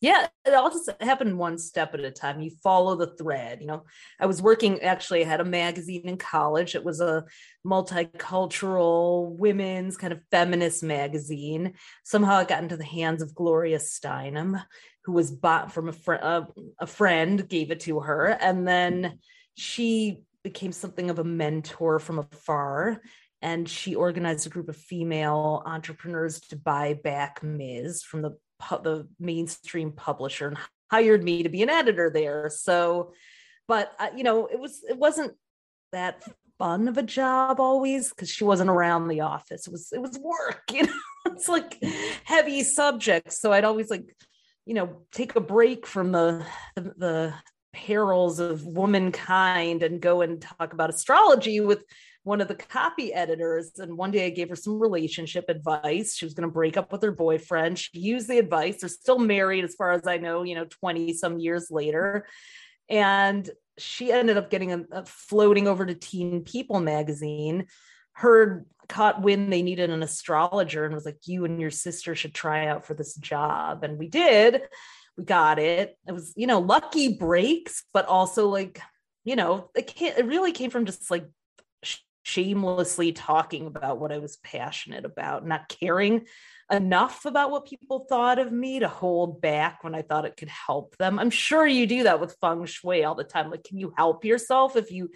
[0.00, 2.40] Yeah it all just happened one step at a time.
[2.40, 3.84] You follow the thread you know?
[4.20, 6.74] I was working actually i had a magazine in college.
[6.74, 7.24] It was a
[7.66, 11.74] multicultural women's kind of feminist magazine.
[12.04, 14.62] Somehow it got into the hands of gloria steinem
[15.04, 16.42] who was bought from a, fr- uh,
[16.80, 19.18] a friend gave it to her and then
[19.54, 23.00] she became something of a mentor from afar
[23.42, 28.02] and she organized a group of female entrepreneurs to buy back Ms.
[28.02, 28.36] from the
[28.82, 30.58] the mainstream publisher and
[30.90, 32.50] hired me to be an editor there.
[32.52, 33.12] So,
[33.68, 35.34] but uh, you know, it was it wasn't
[35.92, 36.22] that
[36.58, 39.66] fun of a job always because she wasn't around the office.
[39.66, 40.92] It was it was work, you know.
[41.26, 41.82] it's like
[42.24, 43.40] heavy subjects.
[43.40, 44.14] So I'd always like,
[44.64, 46.44] you know, take a break from the
[46.76, 47.34] the, the
[47.76, 51.84] perils of womankind and go and talk about astrology with
[52.22, 53.72] one of the copy editors.
[53.78, 56.16] And one day I gave her some relationship advice.
[56.16, 57.78] She was going to break up with her boyfriend.
[57.78, 58.80] She used the advice.
[58.80, 62.26] They're still married, as far as I know, you know, 20 some years later.
[62.88, 67.66] And she ended up getting a, a floating over to Teen People magazine,
[68.12, 72.34] heard caught when they needed an astrologer and was like, You and your sister should
[72.34, 73.84] try out for this job.
[73.84, 74.62] And we did.
[75.16, 75.96] We got it.
[76.06, 78.80] It was, you know, lucky breaks, but also like,
[79.24, 81.26] you know, it, can't, it really came from just like
[82.26, 86.26] shamelessly talking about what I was passionate about, not caring
[86.72, 90.48] enough about what people thought of me to hold back when I thought it could
[90.48, 91.18] help them.
[91.18, 93.50] I'm sure you do that with feng shui all the time.
[93.50, 95.10] Like, can you help yourself if you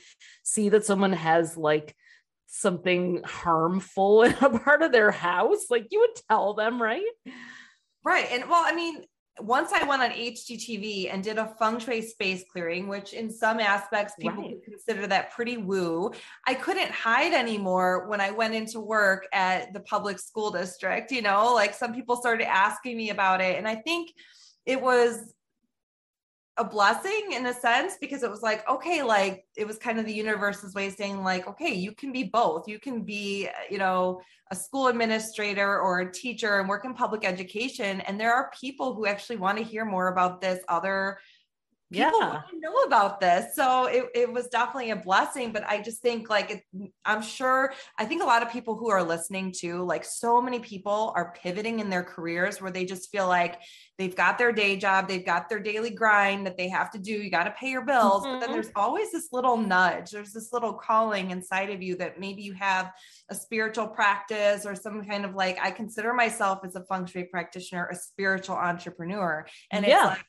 [0.44, 1.96] see that someone has like
[2.46, 5.66] something harmful in a part of their house?
[5.68, 7.02] Like, you would tell them, right?
[8.04, 8.28] Right.
[8.30, 9.02] And well, I mean,
[9.42, 13.60] once I went on HGTV and did a feng shui space clearing, which in some
[13.60, 14.62] aspects people right.
[14.64, 16.12] consider that pretty woo,
[16.46, 21.12] I couldn't hide anymore when I went into work at the public school district.
[21.12, 23.56] You know, like some people started asking me about it.
[23.56, 24.12] And I think
[24.66, 25.34] it was
[26.60, 30.04] a blessing in a sense because it was like okay like it was kind of
[30.04, 32.68] the universe's way of saying like okay you can be both.
[32.68, 34.20] You can be you know
[34.50, 38.00] a school administrator or a teacher and work in public education.
[38.02, 41.18] And there are people who actually want to hear more about this other
[41.92, 42.40] people yeah.
[42.52, 43.54] know about this.
[43.54, 45.52] So it, it was definitely a blessing.
[45.52, 48.90] But I just think like it, I'm sure I think a lot of people who
[48.90, 53.10] are listening to like so many people are pivoting in their careers where they just
[53.10, 53.60] feel like
[53.98, 57.12] they've got their day job, they've got their daily grind that they have to do.
[57.12, 58.22] You got to pay your bills.
[58.22, 58.32] Mm-hmm.
[58.32, 58.54] But then mm-hmm.
[58.54, 62.54] there's always this little nudge, there's this little calling inside of you that maybe you
[62.54, 62.92] have
[63.28, 67.24] a spiritual practice or some kind of like I consider myself as a feng shui
[67.24, 69.46] practitioner, a spiritual entrepreneur.
[69.70, 70.12] And yeah.
[70.12, 70.26] it's like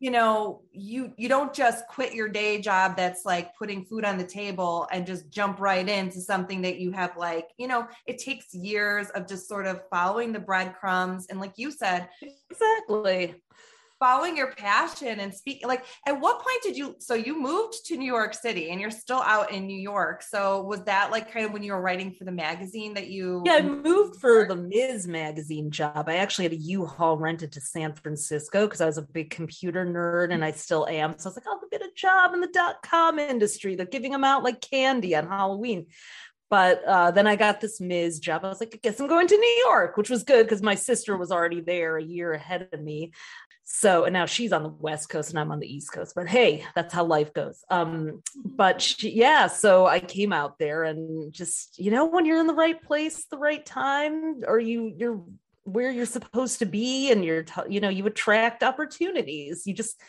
[0.00, 4.16] you know you you don't just quit your day job that's like putting food on
[4.16, 8.18] the table and just jump right into something that you have like you know it
[8.18, 11.26] takes years of just sort of following the breadcrumbs.
[11.28, 12.08] And like you said
[12.50, 13.34] exactly
[14.00, 17.98] following your passion and speak like at what point did you so you moved to
[17.98, 21.44] new york city and you're still out in new york so was that like kind
[21.44, 24.56] of when you were writing for the magazine that you yeah i moved for the
[24.56, 28.96] ms magazine job i actually had a u-haul rented to san francisco because i was
[28.96, 31.90] a big computer nerd and i still am so i was like i'll get a
[31.94, 35.86] job in the dot-com industry they're giving them out like candy on halloween
[36.48, 38.18] but uh, then I got this Ms.
[38.18, 38.44] job.
[38.44, 40.74] I was like, I guess I'm going to New York, which was good because my
[40.74, 43.12] sister was already there a year ahead of me.
[43.72, 46.28] So, and now she's on the West Coast and I'm on the East Coast, but
[46.28, 47.64] hey, that's how life goes.
[47.70, 52.40] Um, but she, yeah, so I came out there and just, you know, when you're
[52.40, 55.22] in the right place, the right time, or you, you're
[55.62, 59.68] where you're supposed to be and you're, you know, you attract opportunities.
[59.68, 60.02] You just,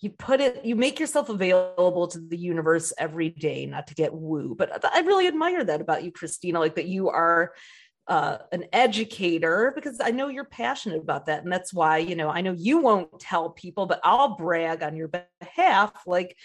[0.00, 4.14] you put it you make yourself available to the universe every day not to get
[4.14, 7.52] woo but i really admire that about you kristina like that you are
[8.08, 11.44] uh, an educator because I know you're passionate about that.
[11.44, 14.96] And that's why, you know, I know you won't tell people, but I'll brag on
[14.96, 15.92] your behalf.
[16.06, 16.36] Like,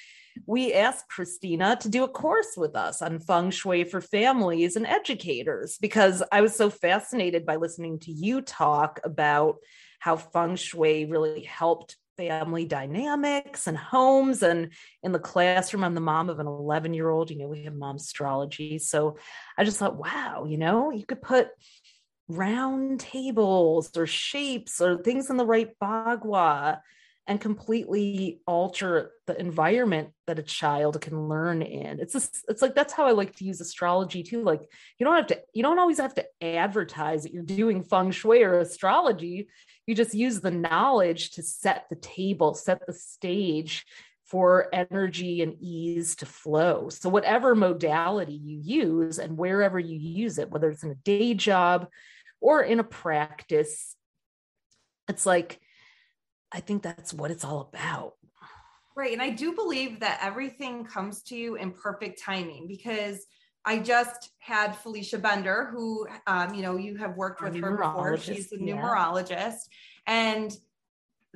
[0.46, 4.86] we asked Kristina to do a course with us on feng shui for families and
[4.86, 9.58] educators because I was so fascinated by listening to you talk about
[10.00, 16.02] how feng shui really helped family dynamics and homes and in the classroom i'm the
[16.02, 19.18] mom of an 11 year old you know we have mom astrology so
[19.58, 21.50] i just thought wow you know you could put
[22.28, 26.80] round tables or shapes or things in the right bagua
[27.26, 32.00] and completely alter the environment that a child can learn in.
[32.00, 34.44] It's just, it's like that's how I like to use astrology too.
[34.44, 34.62] Like
[34.98, 38.44] you don't have to you don't always have to advertise that you're doing feng shui
[38.44, 39.48] or astrology.
[39.86, 43.86] You just use the knowledge to set the table, set the stage
[44.26, 46.90] for energy and ease to flow.
[46.90, 51.34] So whatever modality you use and wherever you use it, whether it's in a day
[51.34, 51.88] job
[52.40, 53.96] or in a practice,
[55.08, 55.60] it's like
[56.52, 58.14] I think that's what it's all about.
[58.96, 59.12] Right.
[59.12, 63.26] And I do believe that everything comes to you in perfect timing because
[63.66, 68.18] I just had Felicia Bender, who, um, you know, you have worked with her before.
[68.18, 69.30] She's a numerologist.
[70.08, 70.14] Yeah.
[70.14, 70.58] And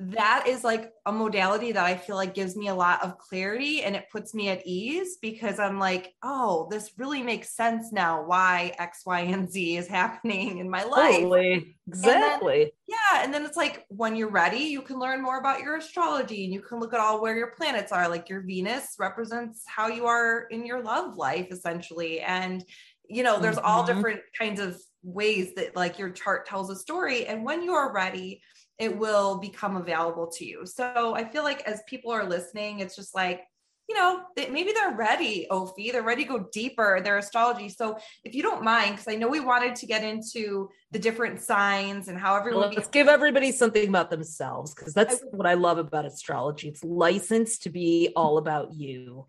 [0.00, 3.82] that is like a modality that I feel like gives me a lot of clarity
[3.82, 8.24] and it puts me at ease because I'm like, oh, this really makes sense now
[8.24, 11.16] why X, Y, and Z is happening in my life.
[11.16, 11.76] Totally.
[11.88, 12.62] Exactly.
[12.62, 13.24] And then, yeah.
[13.24, 16.54] And then it's like when you're ready, you can learn more about your astrology and
[16.54, 18.08] you can look at all where your planets are.
[18.08, 22.20] Like your Venus represents how you are in your love life, essentially.
[22.20, 22.64] And
[23.08, 23.66] you know, there's mm-hmm.
[23.66, 27.26] all different kinds of ways that like your chart tells a story.
[27.26, 28.42] And when you are ready,
[28.78, 30.64] it will become available to you.
[30.64, 33.42] So I feel like as people are listening, it's just like,
[33.88, 37.70] you know, they, maybe they're ready, Ophi, they're ready to go deeper in their astrology.
[37.70, 41.40] So if you don't mind, because I know we wanted to get into the different
[41.40, 42.70] signs and how everyone.
[42.74, 46.68] Let's give everybody something about themselves, because that's I, what I love about astrology.
[46.68, 49.26] It's licensed to be all about you.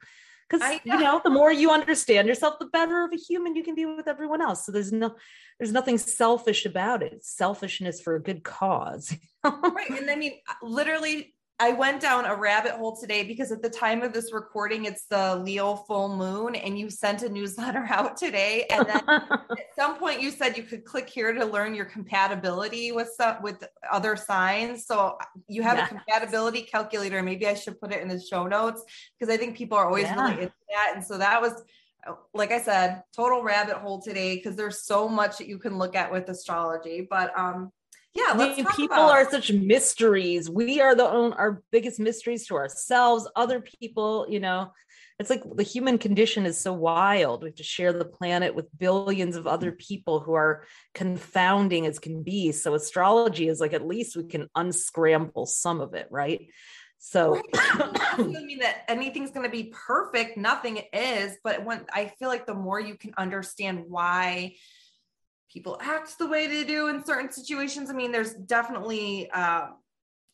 [0.50, 3.76] Because you know, the more you understand yourself, the better of a human you can
[3.76, 4.66] be with everyone else.
[4.66, 5.16] So there's no
[5.60, 7.14] there's nothing selfish about it.
[7.14, 9.16] It's selfishness for a good cause.
[9.44, 9.90] right.
[9.90, 14.02] And I mean, literally, I went down a rabbit hole today because at the time
[14.02, 18.66] of this recording, it's the Leo full moon, and you sent a newsletter out today.
[18.70, 22.94] And then at some point, you said you could click here to learn your compatibility
[22.94, 23.62] with some, with
[23.92, 24.86] other signs.
[24.86, 25.18] So
[25.50, 25.92] you have yes.
[25.92, 27.22] a compatibility calculator.
[27.22, 28.82] Maybe I should put it in the show notes
[29.20, 30.30] because I think people are always yeah.
[30.30, 30.94] really into that.
[30.96, 31.62] And so that was
[32.34, 35.96] like I said, total rabbit hole today because there's so much that you can look
[35.96, 37.06] at with astrology.
[37.10, 37.72] But um,
[38.14, 40.50] yeah, I mean, people about- are such mysteries.
[40.50, 44.26] We are the own our biggest mysteries to ourselves, other people.
[44.30, 44.72] You know,
[45.20, 47.44] it's like the human condition is so wild.
[47.44, 50.64] We have to share the planet with billions of other people who are
[50.96, 52.52] confounding as can be.
[52.52, 56.48] So astrology is like at least we can unscramble some of it, right?
[56.98, 58.18] So right.
[58.18, 60.38] doesn't mean that anything's going to be perfect.
[60.38, 64.56] Nothing is, but when I feel like the more you can understand why
[65.52, 67.90] people act the way they do in certain situations.
[67.90, 69.68] I mean, there's definitely uh,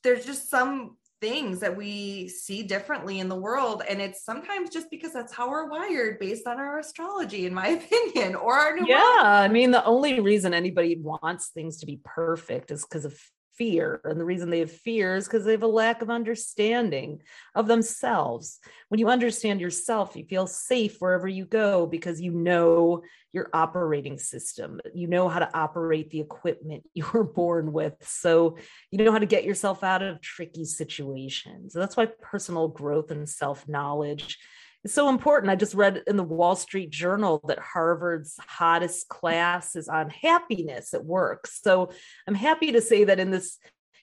[0.04, 4.92] there's just some things that we see differently in the world and it's sometimes just
[4.92, 9.22] because that's how we're wired based on our astrology in my opinion or our yeah
[9.24, 13.18] i mean the only reason anybody wants things to be perfect is because of
[13.58, 14.02] fear.
[14.04, 17.22] And the reason they have fear is because they have a lack of understanding
[17.54, 18.60] of themselves.
[18.90, 24.18] When you understand yourself, you feel safe wherever you go because you know your operating
[24.18, 24.80] system.
[24.94, 27.96] You know how to operate the equipment you were born with.
[28.02, 28.58] So
[28.92, 31.74] you know how to get yourself out of tricky situations.
[31.74, 34.38] So that's why personal growth and self knowledge
[34.86, 35.50] it's so important.
[35.52, 40.94] I just read in the Wall Street Journal that Harvard's hottest class is on happiness
[40.94, 41.48] at work.
[41.48, 41.90] So
[42.28, 43.58] I'm happy to say that in this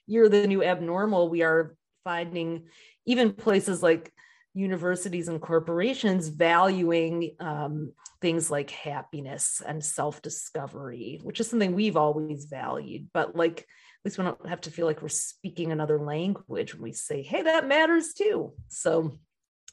[0.07, 2.65] year, the new abnormal, we are finding
[3.05, 4.11] even places like
[4.53, 11.95] universities and corporations valuing um, things like happiness and self discovery, which is something we've
[11.95, 13.07] always valued.
[13.13, 13.65] But like, at
[14.03, 17.43] least we don't have to feel like we're speaking another language when we say, hey,
[17.43, 18.51] that matters too.
[18.67, 19.17] So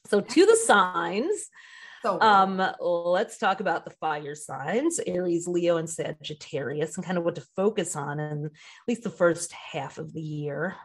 [0.07, 1.49] so to the signs.
[2.03, 7.25] So um, let's talk about the fire signs, Aries, Leo, and Sagittarius, and kind of
[7.25, 8.53] what to focus on in at
[8.89, 10.77] least the first half of the year.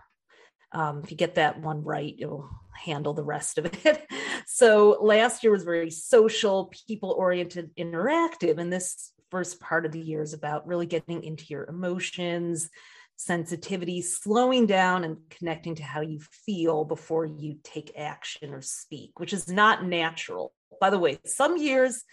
[0.74, 4.06] Um, if you get that one right, you'll handle the rest of it.
[4.46, 10.02] so last year was very social, people oriented, interactive, and this first part of the
[10.02, 12.70] year is about really getting into your emotions,
[13.16, 19.20] sensitivity, slowing down and connecting to how you feel before you take action or speak,
[19.20, 20.54] which is not natural.
[20.82, 22.04] By the way, some years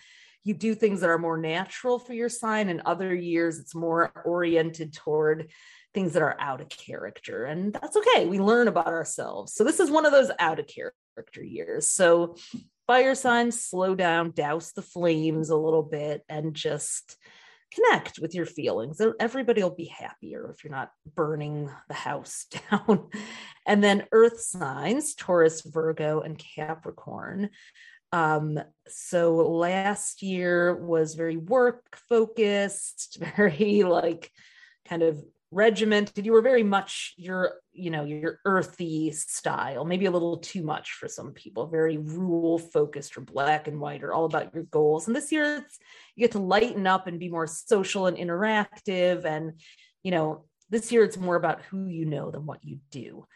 [0.45, 4.13] you do things that are more natural for your sign, and other years it's more
[4.25, 5.51] oriented toward
[5.95, 7.45] things that are out of character.
[7.45, 8.27] And that's okay.
[8.27, 9.55] We learn about ourselves.
[9.55, 11.91] So this is one of those out of character years.
[11.91, 12.37] So
[12.87, 17.17] fire signs, slow down, douse the flames a little bit, and just
[17.75, 19.01] connect with your feelings.
[19.01, 23.09] and Everybody will be happier if you're not burning the house down.
[23.67, 27.51] and then earth signs, Taurus, Virgo, and Capricorn.
[28.13, 34.31] Um, so last year was very work focused, very like
[34.87, 36.25] kind of regimented.
[36.25, 40.93] You were very much your, you know, your earthy style, maybe a little too much
[40.93, 45.07] for some people, very rule focused or black and white or all about your goals.
[45.07, 45.79] And this year it's,
[46.17, 49.25] you get to lighten up and be more social and interactive.
[49.25, 49.61] And,
[50.03, 53.27] you know, this year it's more about who you know than what you do.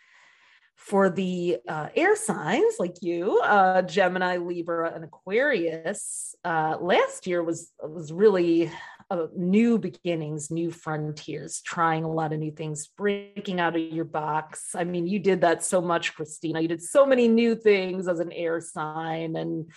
[0.75, 7.43] For the uh, air signs like you, uh, Gemini, Libra, and Aquarius, uh, last year
[7.43, 8.71] was was really
[9.11, 14.05] uh, new beginnings, new frontiers, trying a lot of new things, breaking out of your
[14.05, 14.75] box.
[14.75, 16.61] I mean, you did that so much, Kristina.
[16.61, 19.37] You did so many new things as an air sign.
[19.37, 19.71] And,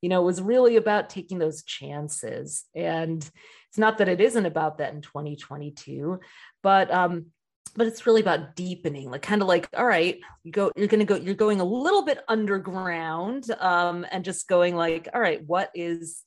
[0.00, 2.64] you know, it was really about taking those chances.
[2.74, 3.22] And
[3.68, 6.18] it's not that it isn't about that in 2022,
[6.62, 7.26] but, um,
[7.74, 10.98] but it's really about deepening like kind of like all right you go you're going
[10.98, 15.42] to go you're going a little bit underground um and just going like all right
[15.46, 16.22] what is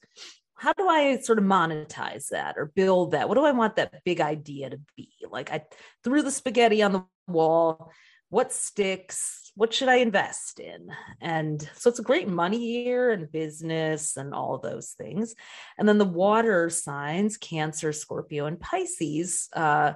[0.58, 3.28] how do I sort of monetize that or build that?
[3.28, 5.10] What do I want that big idea to be?
[5.30, 5.64] Like I
[6.04, 7.92] threw the spaghetti on the wall.
[8.30, 9.52] What sticks?
[9.56, 10.90] What should I invest in?
[11.22, 15.36] And so it's a great money year and business and all those things.
[15.78, 19.48] And then the water signs, Cancer, Scorpio, and Pisces.
[19.54, 19.94] Uh,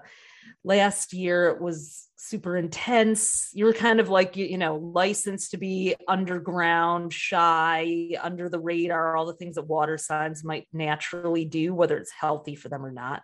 [0.63, 3.49] last year it was super intense.
[3.53, 9.15] You were kind of like, you, know, licensed to be underground, shy, under the radar,
[9.15, 12.91] all the things that water signs might naturally do, whether it's healthy for them or
[12.91, 13.23] not.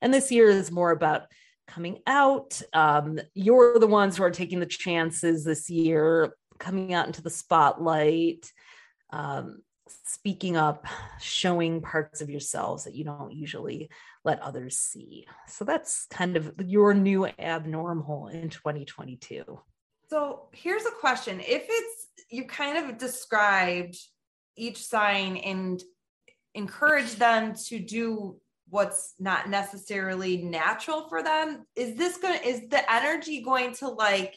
[0.00, 1.22] And this year is more about
[1.68, 2.60] coming out.
[2.72, 7.30] Um, you're the ones who are taking the chances this year, coming out into the
[7.30, 8.50] spotlight.
[9.10, 9.62] Um,
[10.04, 10.86] speaking up,
[11.20, 13.90] showing parts of yourselves that you don't usually
[14.24, 15.26] let others see.
[15.48, 19.60] So that's kind of your new abnormal in 2022.
[20.08, 21.40] So here's a question.
[21.40, 23.96] If it's you kind of described
[24.56, 25.82] each sign and
[26.54, 28.36] encourage them to do
[28.68, 33.88] what's not necessarily natural for them, is this going to is the energy going to
[33.88, 34.36] like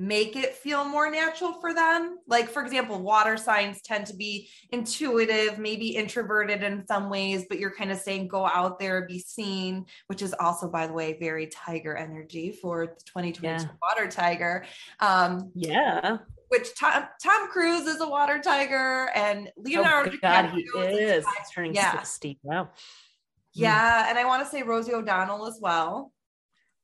[0.00, 2.16] make it feel more natural for them.
[2.26, 7.58] Like, for example, water signs tend to be intuitive, maybe introverted in some ways, but
[7.58, 11.18] you're kind of saying go out there, be seen, which is also, by the way,
[11.20, 13.64] very tiger energy for 2022 yeah.
[13.82, 14.64] water tiger.
[15.00, 16.16] Um, yeah.
[16.48, 21.26] Which Tom, Tom Cruise is a water tiger and oh, Leonardo oh, God, he is.
[21.26, 21.92] He's turning yeah.
[21.92, 22.38] 60.
[22.42, 22.70] Wow.
[23.52, 24.06] Yeah.
[24.08, 26.10] And I want to say Rosie O'Donnell as well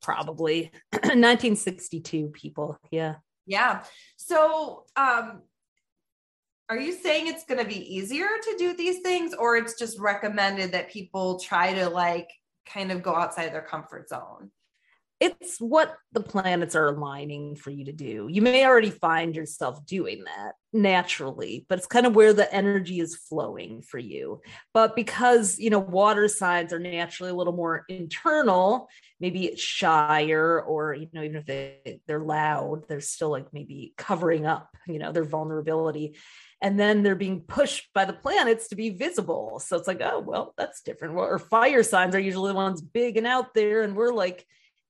[0.03, 0.71] probably.
[0.93, 3.17] 1962 people yeah.
[3.47, 3.85] Yeah.
[4.17, 5.43] So um
[6.69, 10.01] are you saying it's going to be easier to do these things or it's just
[10.01, 12.29] recommended that people try to like
[12.67, 14.51] kind of go outside their comfort zone
[15.19, 18.29] it's what the planets are aligning for you to do.
[18.31, 23.01] You may already find yourself doing that naturally, but it's kind of where the energy
[23.01, 24.43] is flowing for you.
[24.75, 28.89] But because, you know, water signs are naturally a little more internal,
[29.19, 33.95] maybe it's shyer or, you know, even if they, they're loud, they're still like maybe
[33.97, 36.17] covering up, you know, their vulnerability.
[36.61, 39.61] And then they're being pushed by the planets to be visible.
[39.61, 41.15] So it's like, oh, well, that's different.
[41.15, 43.83] Or fire signs are usually the ones big and out there.
[43.83, 44.47] And we're like,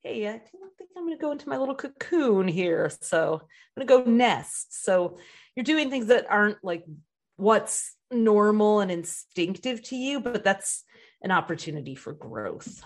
[0.06, 2.90] hey, I think I'm going to go into my little cocoon here.
[3.00, 4.84] So I'm going to go nest.
[4.84, 5.18] So
[5.54, 6.84] you're doing things that aren't like
[7.36, 10.84] what's normal and instinctive to you, but that's
[11.22, 12.82] an opportunity for growth.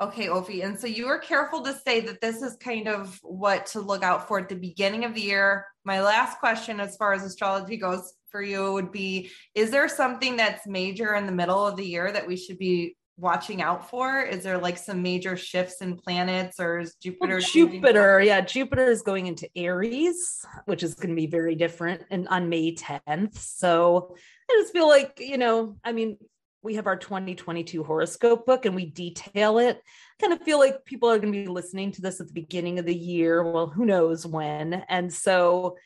[0.00, 0.64] Okay, Ophi.
[0.64, 4.02] And so you were careful to say that this is kind of what to look
[4.02, 5.66] out for at the beginning of the year.
[5.84, 10.36] My last question, as far as astrology goes for you, would be Is there something
[10.36, 14.20] that's major in the middle of the year that we should be watching out for?
[14.20, 17.36] Is there like some major shifts in planets or is Jupiter?
[17.36, 22.02] Well, Jupiter, yeah, Jupiter is going into Aries, which is going to be very different
[22.10, 23.38] and on May 10th.
[23.38, 24.14] So
[24.50, 26.18] I just feel like, you know, I mean,
[26.62, 29.80] we have our 2022 horoscope book and we detail it.
[30.20, 32.78] kind of feel like people are going to be listening to this at the beginning
[32.78, 33.42] of the year.
[33.42, 34.84] Well, who knows when.
[34.88, 35.76] And so,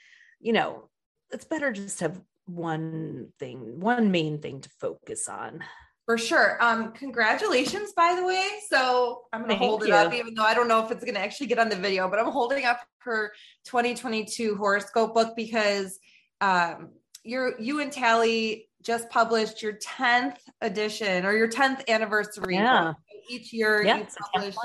[0.40, 0.88] you know,
[1.30, 5.62] it's better just to have one thing, one main thing to focus on.
[6.10, 6.60] For sure.
[6.60, 8.44] Um, congratulations, by the way.
[8.68, 11.14] So I'm going to hold it up, even though I don't know if it's going
[11.14, 13.30] to actually get on the video, but I'm holding up her
[13.66, 16.00] 2022 horoscope book because
[16.40, 16.88] um,
[17.22, 22.56] you're, you and Tali just published your 10th edition or your 10th anniversary.
[22.56, 22.94] Yeah.
[23.28, 24.56] Each year yeah, you publish.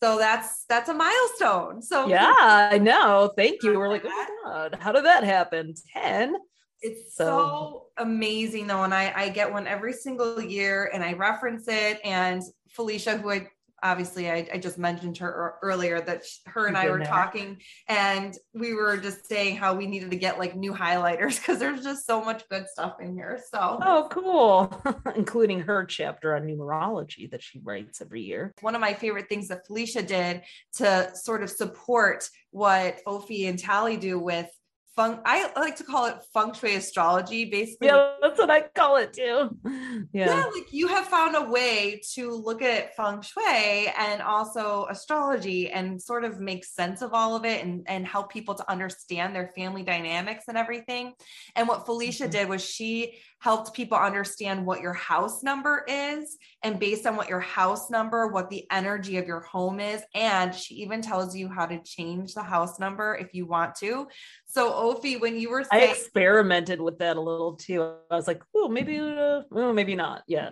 [0.00, 1.82] So that's that's a milestone.
[1.82, 2.32] So yeah,
[2.70, 3.32] I know.
[3.36, 3.76] Thank you.
[3.76, 4.08] We're like, oh
[4.44, 5.74] my god, how did that happen?
[5.94, 6.36] 10
[6.82, 8.84] it's so, so amazing though.
[8.84, 12.00] And I, I get one every single year and I reference it.
[12.04, 13.48] And Felicia, who I
[13.82, 17.06] obviously I, I, just mentioned her earlier that her and I were there.
[17.06, 17.58] talking
[17.88, 21.82] and we were just saying how we needed to get like new highlighters because there's
[21.82, 23.40] just so much good stuff in here.
[23.52, 24.82] So oh cool.
[25.16, 28.52] Including her chapter on numerology that she writes every year.
[28.60, 30.42] One of my favorite things that Felicia did
[30.74, 34.50] to sort of support what Ophi and Tali do with
[34.96, 37.88] feng I like to call it feng shui astrology basically.
[37.88, 39.56] Yeah, that's what I call it too.
[40.12, 40.26] Yeah.
[40.26, 45.70] yeah, like you have found a way to look at feng shui and also astrology
[45.70, 49.34] and sort of make sense of all of it and, and help people to understand
[49.34, 51.12] their family dynamics and everything.
[51.54, 52.32] And what Felicia mm-hmm.
[52.32, 57.28] did was she helped people understand what your house number is and based on what
[57.28, 60.02] your house number, what the energy of your home is.
[60.14, 64.08] And she even tells you how to change the house number if you want to.
[64.44, 67.94] So, Ophi, when you were saying, I experimented with that a little too.
[68.10, 70.22] I was like, oh, maybe, uh, oh, maybe not.
[70.26, 70.50] Yeah.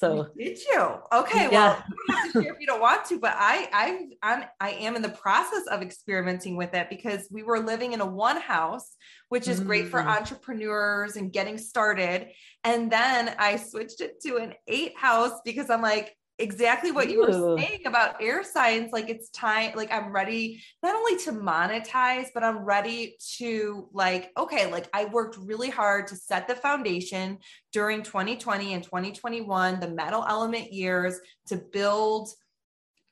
[0.00, 0.94] So did you?
[1.12, 1.50] Okay.
[1.52, 1.82] Yeah.
[2.08, 5.10] Well, you if you don't want to, but I, I, I'm, I am in the
[5.10, 8.96] process of experimenting with it because we were living in a one house,
[9.28, 9.66] which is mm.
[9.66, 10.06] great for mm.
[10.06, 12.28] entrepreneurs and getting started.
[12.64, 17.20] And then I switched it to an eight house because I'm like, exactly what you
[17.20, 22.28] were saying about air signs like it's time like i'm ready not only to monetize
[22.34, 27.38] but i'm ready to like okay like i worked really hard to set the foundation
[27.72, 32.30] during 2020 and 2021 the metal element years to build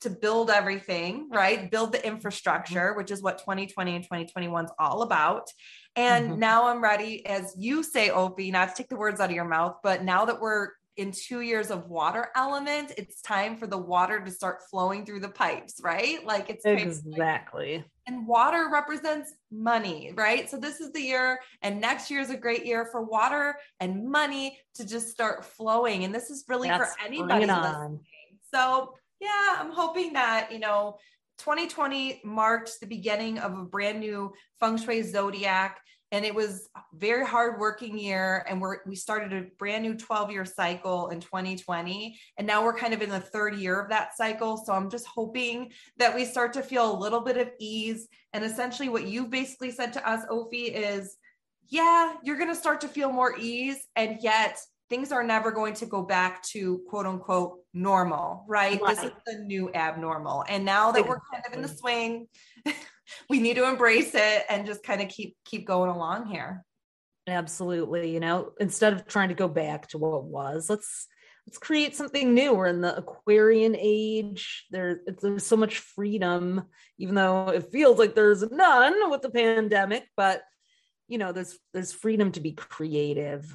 [0.01, 1.71] to build everything right?
[1.71, 5.51] Build the infrastructure which is what 2020 and 2021 is all about.
[5.97, 6.41] And mm-hmm.
[6.41, 9.45] now i'm ready as you say ophi not to take the words out of your
[9.45, 13.79] mouth but now that we're in two years of water element, it's time for the
[13.79, 16.27] water to start flowing through the pipes, right?
[16.27, 17.85] Like it's exactly.
[18.09, 20.51] And water represents money, right?
[20.51, 24.11] So this is the year, and next year is a great year for water and
[24.11, 26.05] money to just start flowing.
[26.05, 28.01] And this is really That's for anybody listening.
[28.53, 30.99] So yeah, I'm hoping that, you know,
[31.39, 35.79] 2020 marked the beginning of a brand new feng shui zodiac
[36.11, 40.31] and it was very hard working year and we're we started a brand new 12
[40.31, 44.17] year cycle in 2020 and now we're kind of in the third year of that
[44.17, 44.57] cycle.
[44.57, 48.09] So i'm just hoping that we start to feel a little bit of ease.
[48.33, 51.17] And essentially what you've basically said to us ophi is
[51.69, 55.75] yeah you're going to start to feel more ease and yet things are never going
[55.75, 58.97] to go back to quote unquote normal right, right.
[58.97, 60.45] this is the new abnormal.
[60.49, 62.27] And now that we're kind of in the swing
[63.31, 66.65] we need to embrace it and just kind of keep keep going along here.
[67.27, 71.07] Absolutely you know instead of trying to go back to what was let's
[71.49, 72.53] let's create something new.
[72.53, 74.67] We're in the aquarian age.
[74.71, 76.65] There there's so much freedom
[76.99, 80.43] even though it feels like there's none with the pandemic but
[81.07, 83.51] you know there's there's freedom to be creative.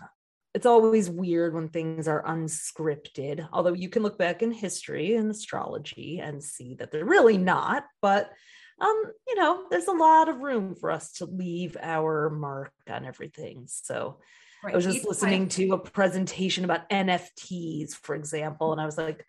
[0.56, 5.30] It's always weird when things are unscripted although you can look back in history and
[5.30, 8.32] astrology and see that they're really not but
[8.80, 13.06] um, you know, there's a lot of room for us to leave our mark on
[13.06, 13.64] everything.
[13.68, 14.20] So
[14.64, 14.74] right.
[14.74, 19.26] I was just listening to a presentation about NFTs, for example, and I was like,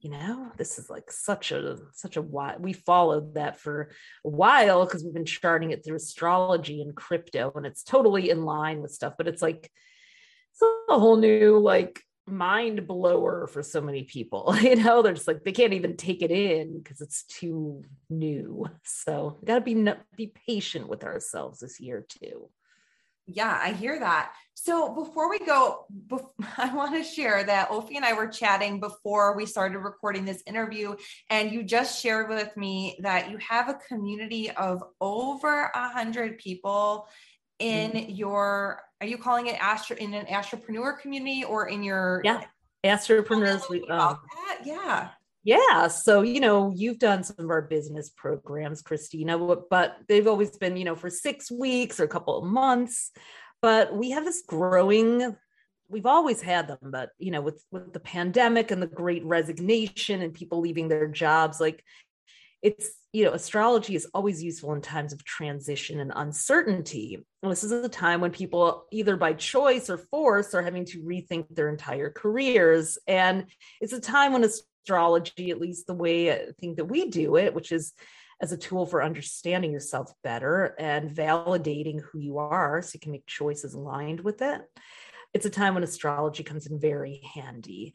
[0.00, 2.56] you know, this is like such a such a while.
[2.58, 3.90] We followed that for
[4.24, 8.44] a while because we've been charting it through astrology and crypto, and it's totally in
[8.44, 9.14] line with stuff.
[9.18, 9.70] But it's like
[10.52, 14.54] it's a whole new like mind blower for so many people.
[14.60, 18.66] You know, they're just like they can't even take it in because it's too new.
[18.84, 22.50] So got to be be patient with ourselves this year too.
[23.26, 24.32] Yeah, I hear that.
[24.54, 25.86] So before we go,
[26.58, 30.42] I want to share that Ophi and I were chatting before we started recording this
[30.46, 30.96] interview,
[31.28, 36.38] and you just shared with me that you have a community of over a hundred
[36.38, 37.08] people
[37.60, 38.10] in mm-hmm.
[38.10, 42.20] your are you calling it astro in an entrepreneur community or in your?
[42.24, 42.42] Yeah
[42.84, 44.18] astropreneurs um,
[44.64, 45.08] yeah.
[45.44, 50.56] Yeah so you know you've done some of our business programs kristina but they've always
[50.56, 53.10] been you know for six weeks or a couple of months
[53.60, 55.36] but we have this growing
[55.88, 60.22] we've always had them but you know with with the pandemic and the great resignation
[60.22, 61.84] and people leaving their jobs like
[62.62, 67.24] it's you know astrology is always useful in times of transition and uncertainty.
[67.42, 71.02] And this is a time when people either by choice or force are having to
[71.02, 72.98] rethink their entire careers.
[73.06, 73.46] And
[73.80, 77.36] it's a time when astrology at least the way uh, i think that we do
[77.36, 77.92] it which is
[78.40, 83.12] as a tool for understanding yourself better and validating who you are so you can
[83.12, 84.62] make choices aligned with it
[85.34, 87.94] it's a time when astrology comes in very handy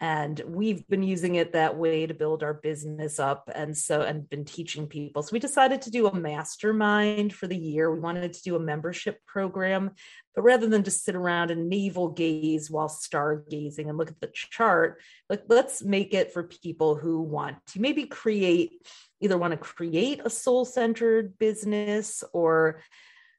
[0.00, 4.28] and we've been using it that way to build our business up and so and
[4.28, 5.22] been teaching people.
[5.22, 7.90] So we decided to do a mastermind for the year.
[7.90, 9.92] We wanted to do a membership program
[10.36, 14.30] but rather than just sit around and navel gaze while stargazing and look at the
[14.32, 18.86] chart like let's make it for people who want to maybe create
[19.20, 22.82] either want to create a soul-centered business or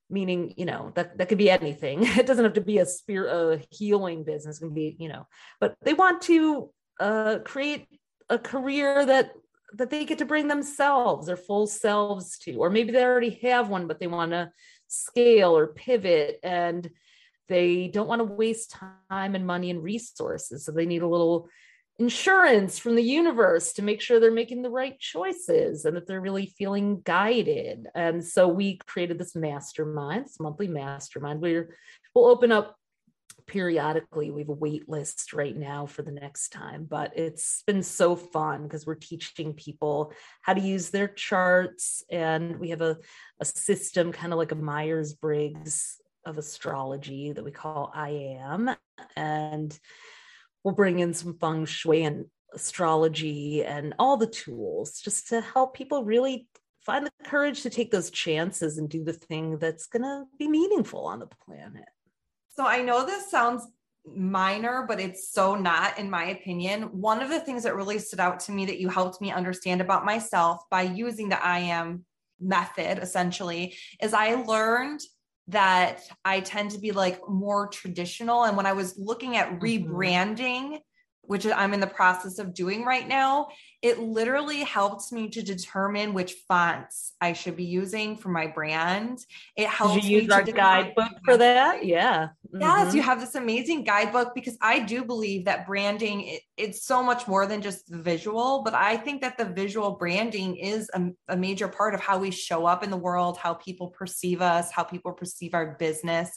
[0.10, 2.06] meaning you know that that could be anything.
[2.18, 4.58] It doesn't have to be a spirit a healing business.
[4.58, 5.28] It can be you know
[5.60, 7.88] but they want to uh create
[8.30, 9.32] a career that
[9.74, 13.70] that they get to bring themselves their full selves to or maybe they already have
[13.70, 14.50] one but they want to
[14.88, 16.90] scale or pivot and
[17.48, 18.72] they don't want to waste
[19.10, 20.66] time and money and resources.
[20.66, 21.50] So they need a little
[22.00, 26.22] insurance from the universe to make sure they're making the right choices and that they're
[26.22, 27.88] really feeling guided.
[27.96, 31.70] And so we created this mastermind, this monthly mastermind where
[32.14, 32.78] we'll open up
[33.48, 34.30] periodically.
[34.30, 38.16] We have a wait list right now for the next time, but it's been so
[38.16, 42.04] fun because we're teaching people how to use their charts.
[42.12, 42.98] And we have a,
[43.40, 48.70] a system, kind of like a Myers Briggs of astrology that we call I am.
[49.16, 49.78] And
[50.64, 55.76] we'll bring in some feng shui and astrology and all the tools just to help
[55.76, 56.48] people really
[56.82, 60.48] find the courage to take those chances and do the thing that's going to be
[60.48, 61.90] meaningful on the planet.
[62.56, 63.68] So I know this sounds
[64.16, 66.84] minor, but it's so not, in my opinion.
[66.84, 69.82] One of the things that really stood out to me that you helped me understand
[69.82, 72.06] about myself by using the I am
[72.40, 75.02] method essentially is I learned
[75.50, 78.44] that I tend to be like more traditional.
[78.44, 79.94] And when I was looking at mm-hmm.
[79.94, 80.80] rebranding,
[81.22, 83.48] which I'm in the process of doing right now,
[83.84, 89.20] it literally helps me to determine which fonts I should be using for my brand.
[89.56, 91.86] It helps you use our guidebook for that.
[91.86, 92.30] Yeah.
[92.48, 92.62] Mm-hmm.
[92.62, 97.04] Yes, you have this amazing guidebook because I do believe that branding it, it's so
[97.04, 101.10] much more than just the visual, but I think that the visual branding is a,
[101.28, 104.72] a major part of how we show up in the world, how people perceive us,
[104.72, 106.36] how people perceive our business.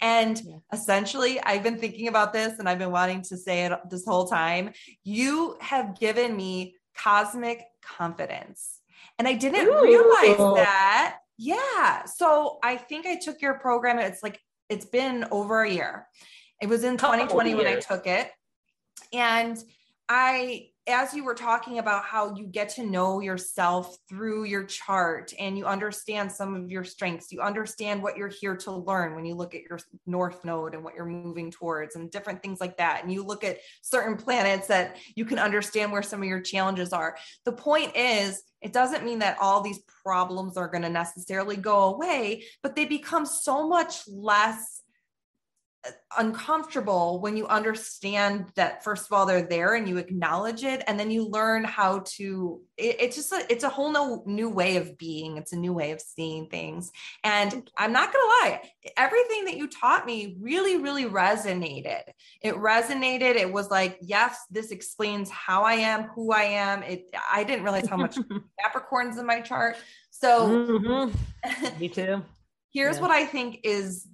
[0.00, 0.56] And yeah.
[0.72, 4.26] essentially, I've been thinking about this and I've been wanting to say it this whole
[4.26, 4.72] time.
[5.04, 8.80] You have given me cosmic confidence.
[9.18, 9.82] And I didn't Ooh.
[9.82, 11.18] realize that.
[11.38, 12.04] Yeah.
[12.04, 13.98] So I think I took your program.
[13.98, 16.06] It's like, it's been over a year.
[16.60, 18.30] It was in 2020 when I took it.
[19.12, 19.58] And
[20.08, 25.32] I as you were talking about how you get to know yourself through your chart
[25.38, 29.24] and you understand some of your strengths, you understand what you're here to learn when
[29.24, 32.76] you look at your north node and what you're moving towards and different things like
[32.76, 33.02] that.
[33.02, 36.92] And you look at certain planets that you can understand where some of your challenges
[36.92, 37.16] are.
[37.44, 41.94] The point is, it doesn't mean that all these problems are going to necessarily go
[41.94, 44.82] away, but they become so much less
[46.18, 51.00] uncomfortable when you understand that first of all they're there and you acknowledge it and
[51.00, 54.76] then you learn how to it, it's just a, it's a whole new new way
[54.76, 55.38] of being.
[55.38, 56.90] It's a new way of seeing things.
[57.24, 58.60] And i'm not gonna lie
[58.96, 62.02] everything that you taught me really really resonated.
[62.42, 63.36] It resonated.
[63.36, 66.82] It was like yes this explains how i am who i am.
[66.82, 68.16] It i didn't realize how much
[68.60, 69.76] capricorns in my chart.
[70.10, 71.78] So mm-hmm.
[71.80, 72.22] me too.
[72.70, 73.02] Here's yeah.
[73.02, 74.06] what i think is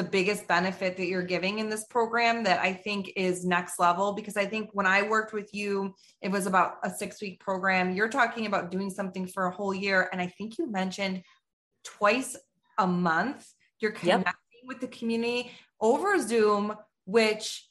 [0.00, 4.14] the biggest benefit that you're giving in this program that I think is next level
[4.14, 7.94] because I think when I worked with you, it was about a six week program.
[7.94, 10.08] You're talking about doing something for a whole year.
[10.10, 11.22] And I think you mentioned
[11.84, 12.34] twice
[12.78, 13.46] a month,
[13.78, 14.62] you're connecting yep.
[14.64, 15.50] with the community
[15.82, 16.74] over Zoom,
[17.04, 17.68] which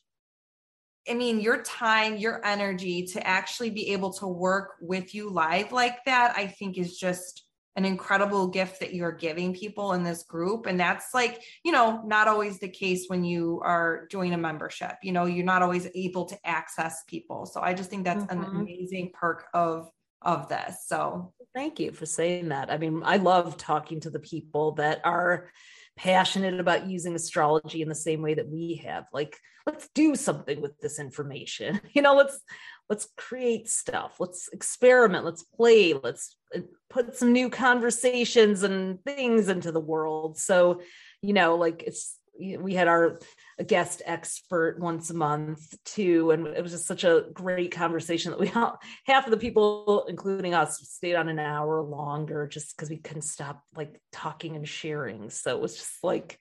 [1.09, 5.71] I mean, your time, your energy to actually be able to work with you live
[5.71, 7.49] like that, I think is just
[7.80, 10.65] an incredible gift that you're giving people in this group.
[10.65, 14.95] And that's like you know not always the case when you are doing a membership
[15.01, 17.45] you know you're not always able to access people.
[17.45, 18.43] So i just think that's mm-hmm.
[18.43, 19.89] an amazing perk of
[20.21, 20.86] of this.
[20.86, 22.69] So thank you for saying that.
[22.69, 25.49] I mean i love talking to the people that are
[25.95, 29.05] passionate about using astrology in the same way that we have.
[29.13, 31.80] Like let's do something with this information.
[31.93, 32.38] You know let's
[32.89, 34.15] let's create stuff.
[34.19, 35.25] Let's experiment.
[35.25, 35.93] Let's play.
[35.93, 40.37] Let's uh, put some new conversations and things into the world.
[40.37, 40.81] So
[41.21, 43.19] you know like it's we had our
[43.67, 48.39] guest expert once a month too and it was just such a great conversation that
[48.39, 52.89] we all half of the people including us stayed on an hour longer just because
[52.89, 55.29] we couldn't stop like talking and sharing.
[55.29, 56.39] So it was just like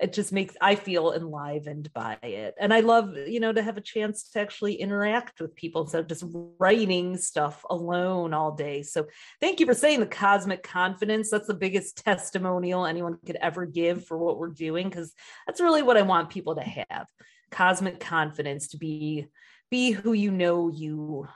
[0.00, 2.54] it just makes i feel enlivened by it.
[2.58, 6.00] And i love you know to have a chance to actually interact with people instead
[6.00, 6.24] of just
[6.58, 8.82] writing stuff alone all day.
[8.82, 9.06] So
[9.40, 11.30] thank you for saying the cosmic confidence.
[11.30, 15.12] That's the biggest testimonial anyone could ever give for what we're doing because
[15.46, 17.06] that's really what i want people to have
[17.50, 19.26] cosmic confidence to be
[19.70, 21.26] be who you know you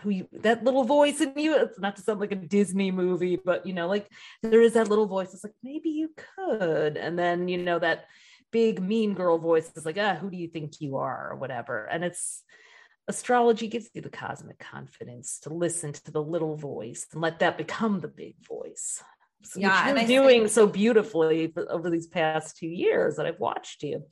[0.00, 3.36] who you that little voice in you it's not to sound like a disney movie
[3.36, 4.08] but you know like
[4.42, 8.06] there is that little voice it's like maybe you could and then you know that
[8.50, 11.32] big mean girl voice is like ah who do you think you are?
[11.32, 12.42] or whatever and it's
[13.08, 17.56] astrology gives you the cosmic confidence to listen to the little voice and let that
[17.56, 19.02] become the big voice
[19.42, 24.04] so yeah and doing so beautifully over these past two years that i've watched you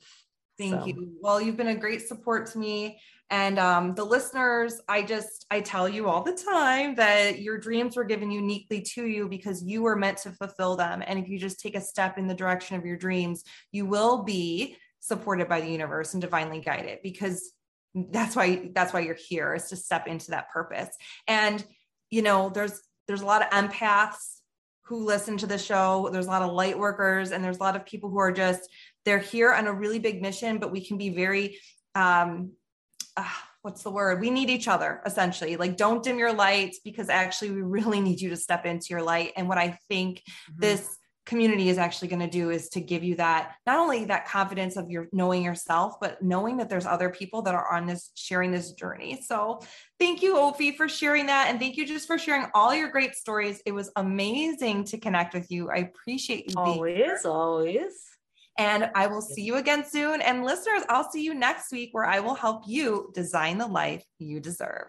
[0.57, 0.85] thank so.
[0.85, 2.99] you well you've been a great support to me
[3.29, 7.97] and um, the listeners, I just, I tell you all the time that your dreams
[7.97, 11.03] were given uniquely to you because you were meant to fulfill them.
[11.05, 14.23] And if you just take a step in the direction of your dreams, you will
[14.23, 17.51] be supported by the universe and divinely guided because
[17.93, 20.89] that's why, that's why you're here is to step into that purpose.
[21.27, 21.63] And,
[22.09, 24.37] you know, there's, there's a lot of empaths
[24.83, 26.07] who listen to the show.
[26.13, 28.69] There's a lot of light workers and there's a lot of people who are just,
[29.07, 31.57] they're here on a really big mission, but we can be very,
[31.95, 32.51] um,
[33.15, 33.23] uh,
[33.61, 34.19] what's the word?
[34.19, 35.55] We need each other essentially.
[35.55, 39.01] Like, don't dim your lights because actually, we really need you to step into your
[39.01, 39.31] light.
[39.37, 40.59] And what I think mm-hmm.
[40.59, 44.25] this community is actually going to do is to give you that not only that
[44.27, 48.11] confidence of your knowing yourself but knowing that there's other people that are on this
[48.15, 49.59] sharing this journey so
[49.99, 53.13] thank you Ophi for sharing that and thank you just for sharing all your great
[53.13, 58.16] stories it was amazing to connect with you i appreciate you always always
[58.57, 60.21] and I will see you again soon.
[60.21, 64.03] And listeners, I'll see you next week where I will help you design the life
[64.19, 64.87] you deserve.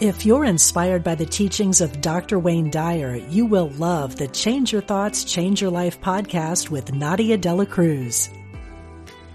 [0.00, 2.38] If you're inspired by the teachings of Dr.
[2.38, 7.36] Wayne Dyer, you will love the Change Your Thoughts, Change Your Life podcast with Nadia
[7.36, 8.30] Dela Cruz.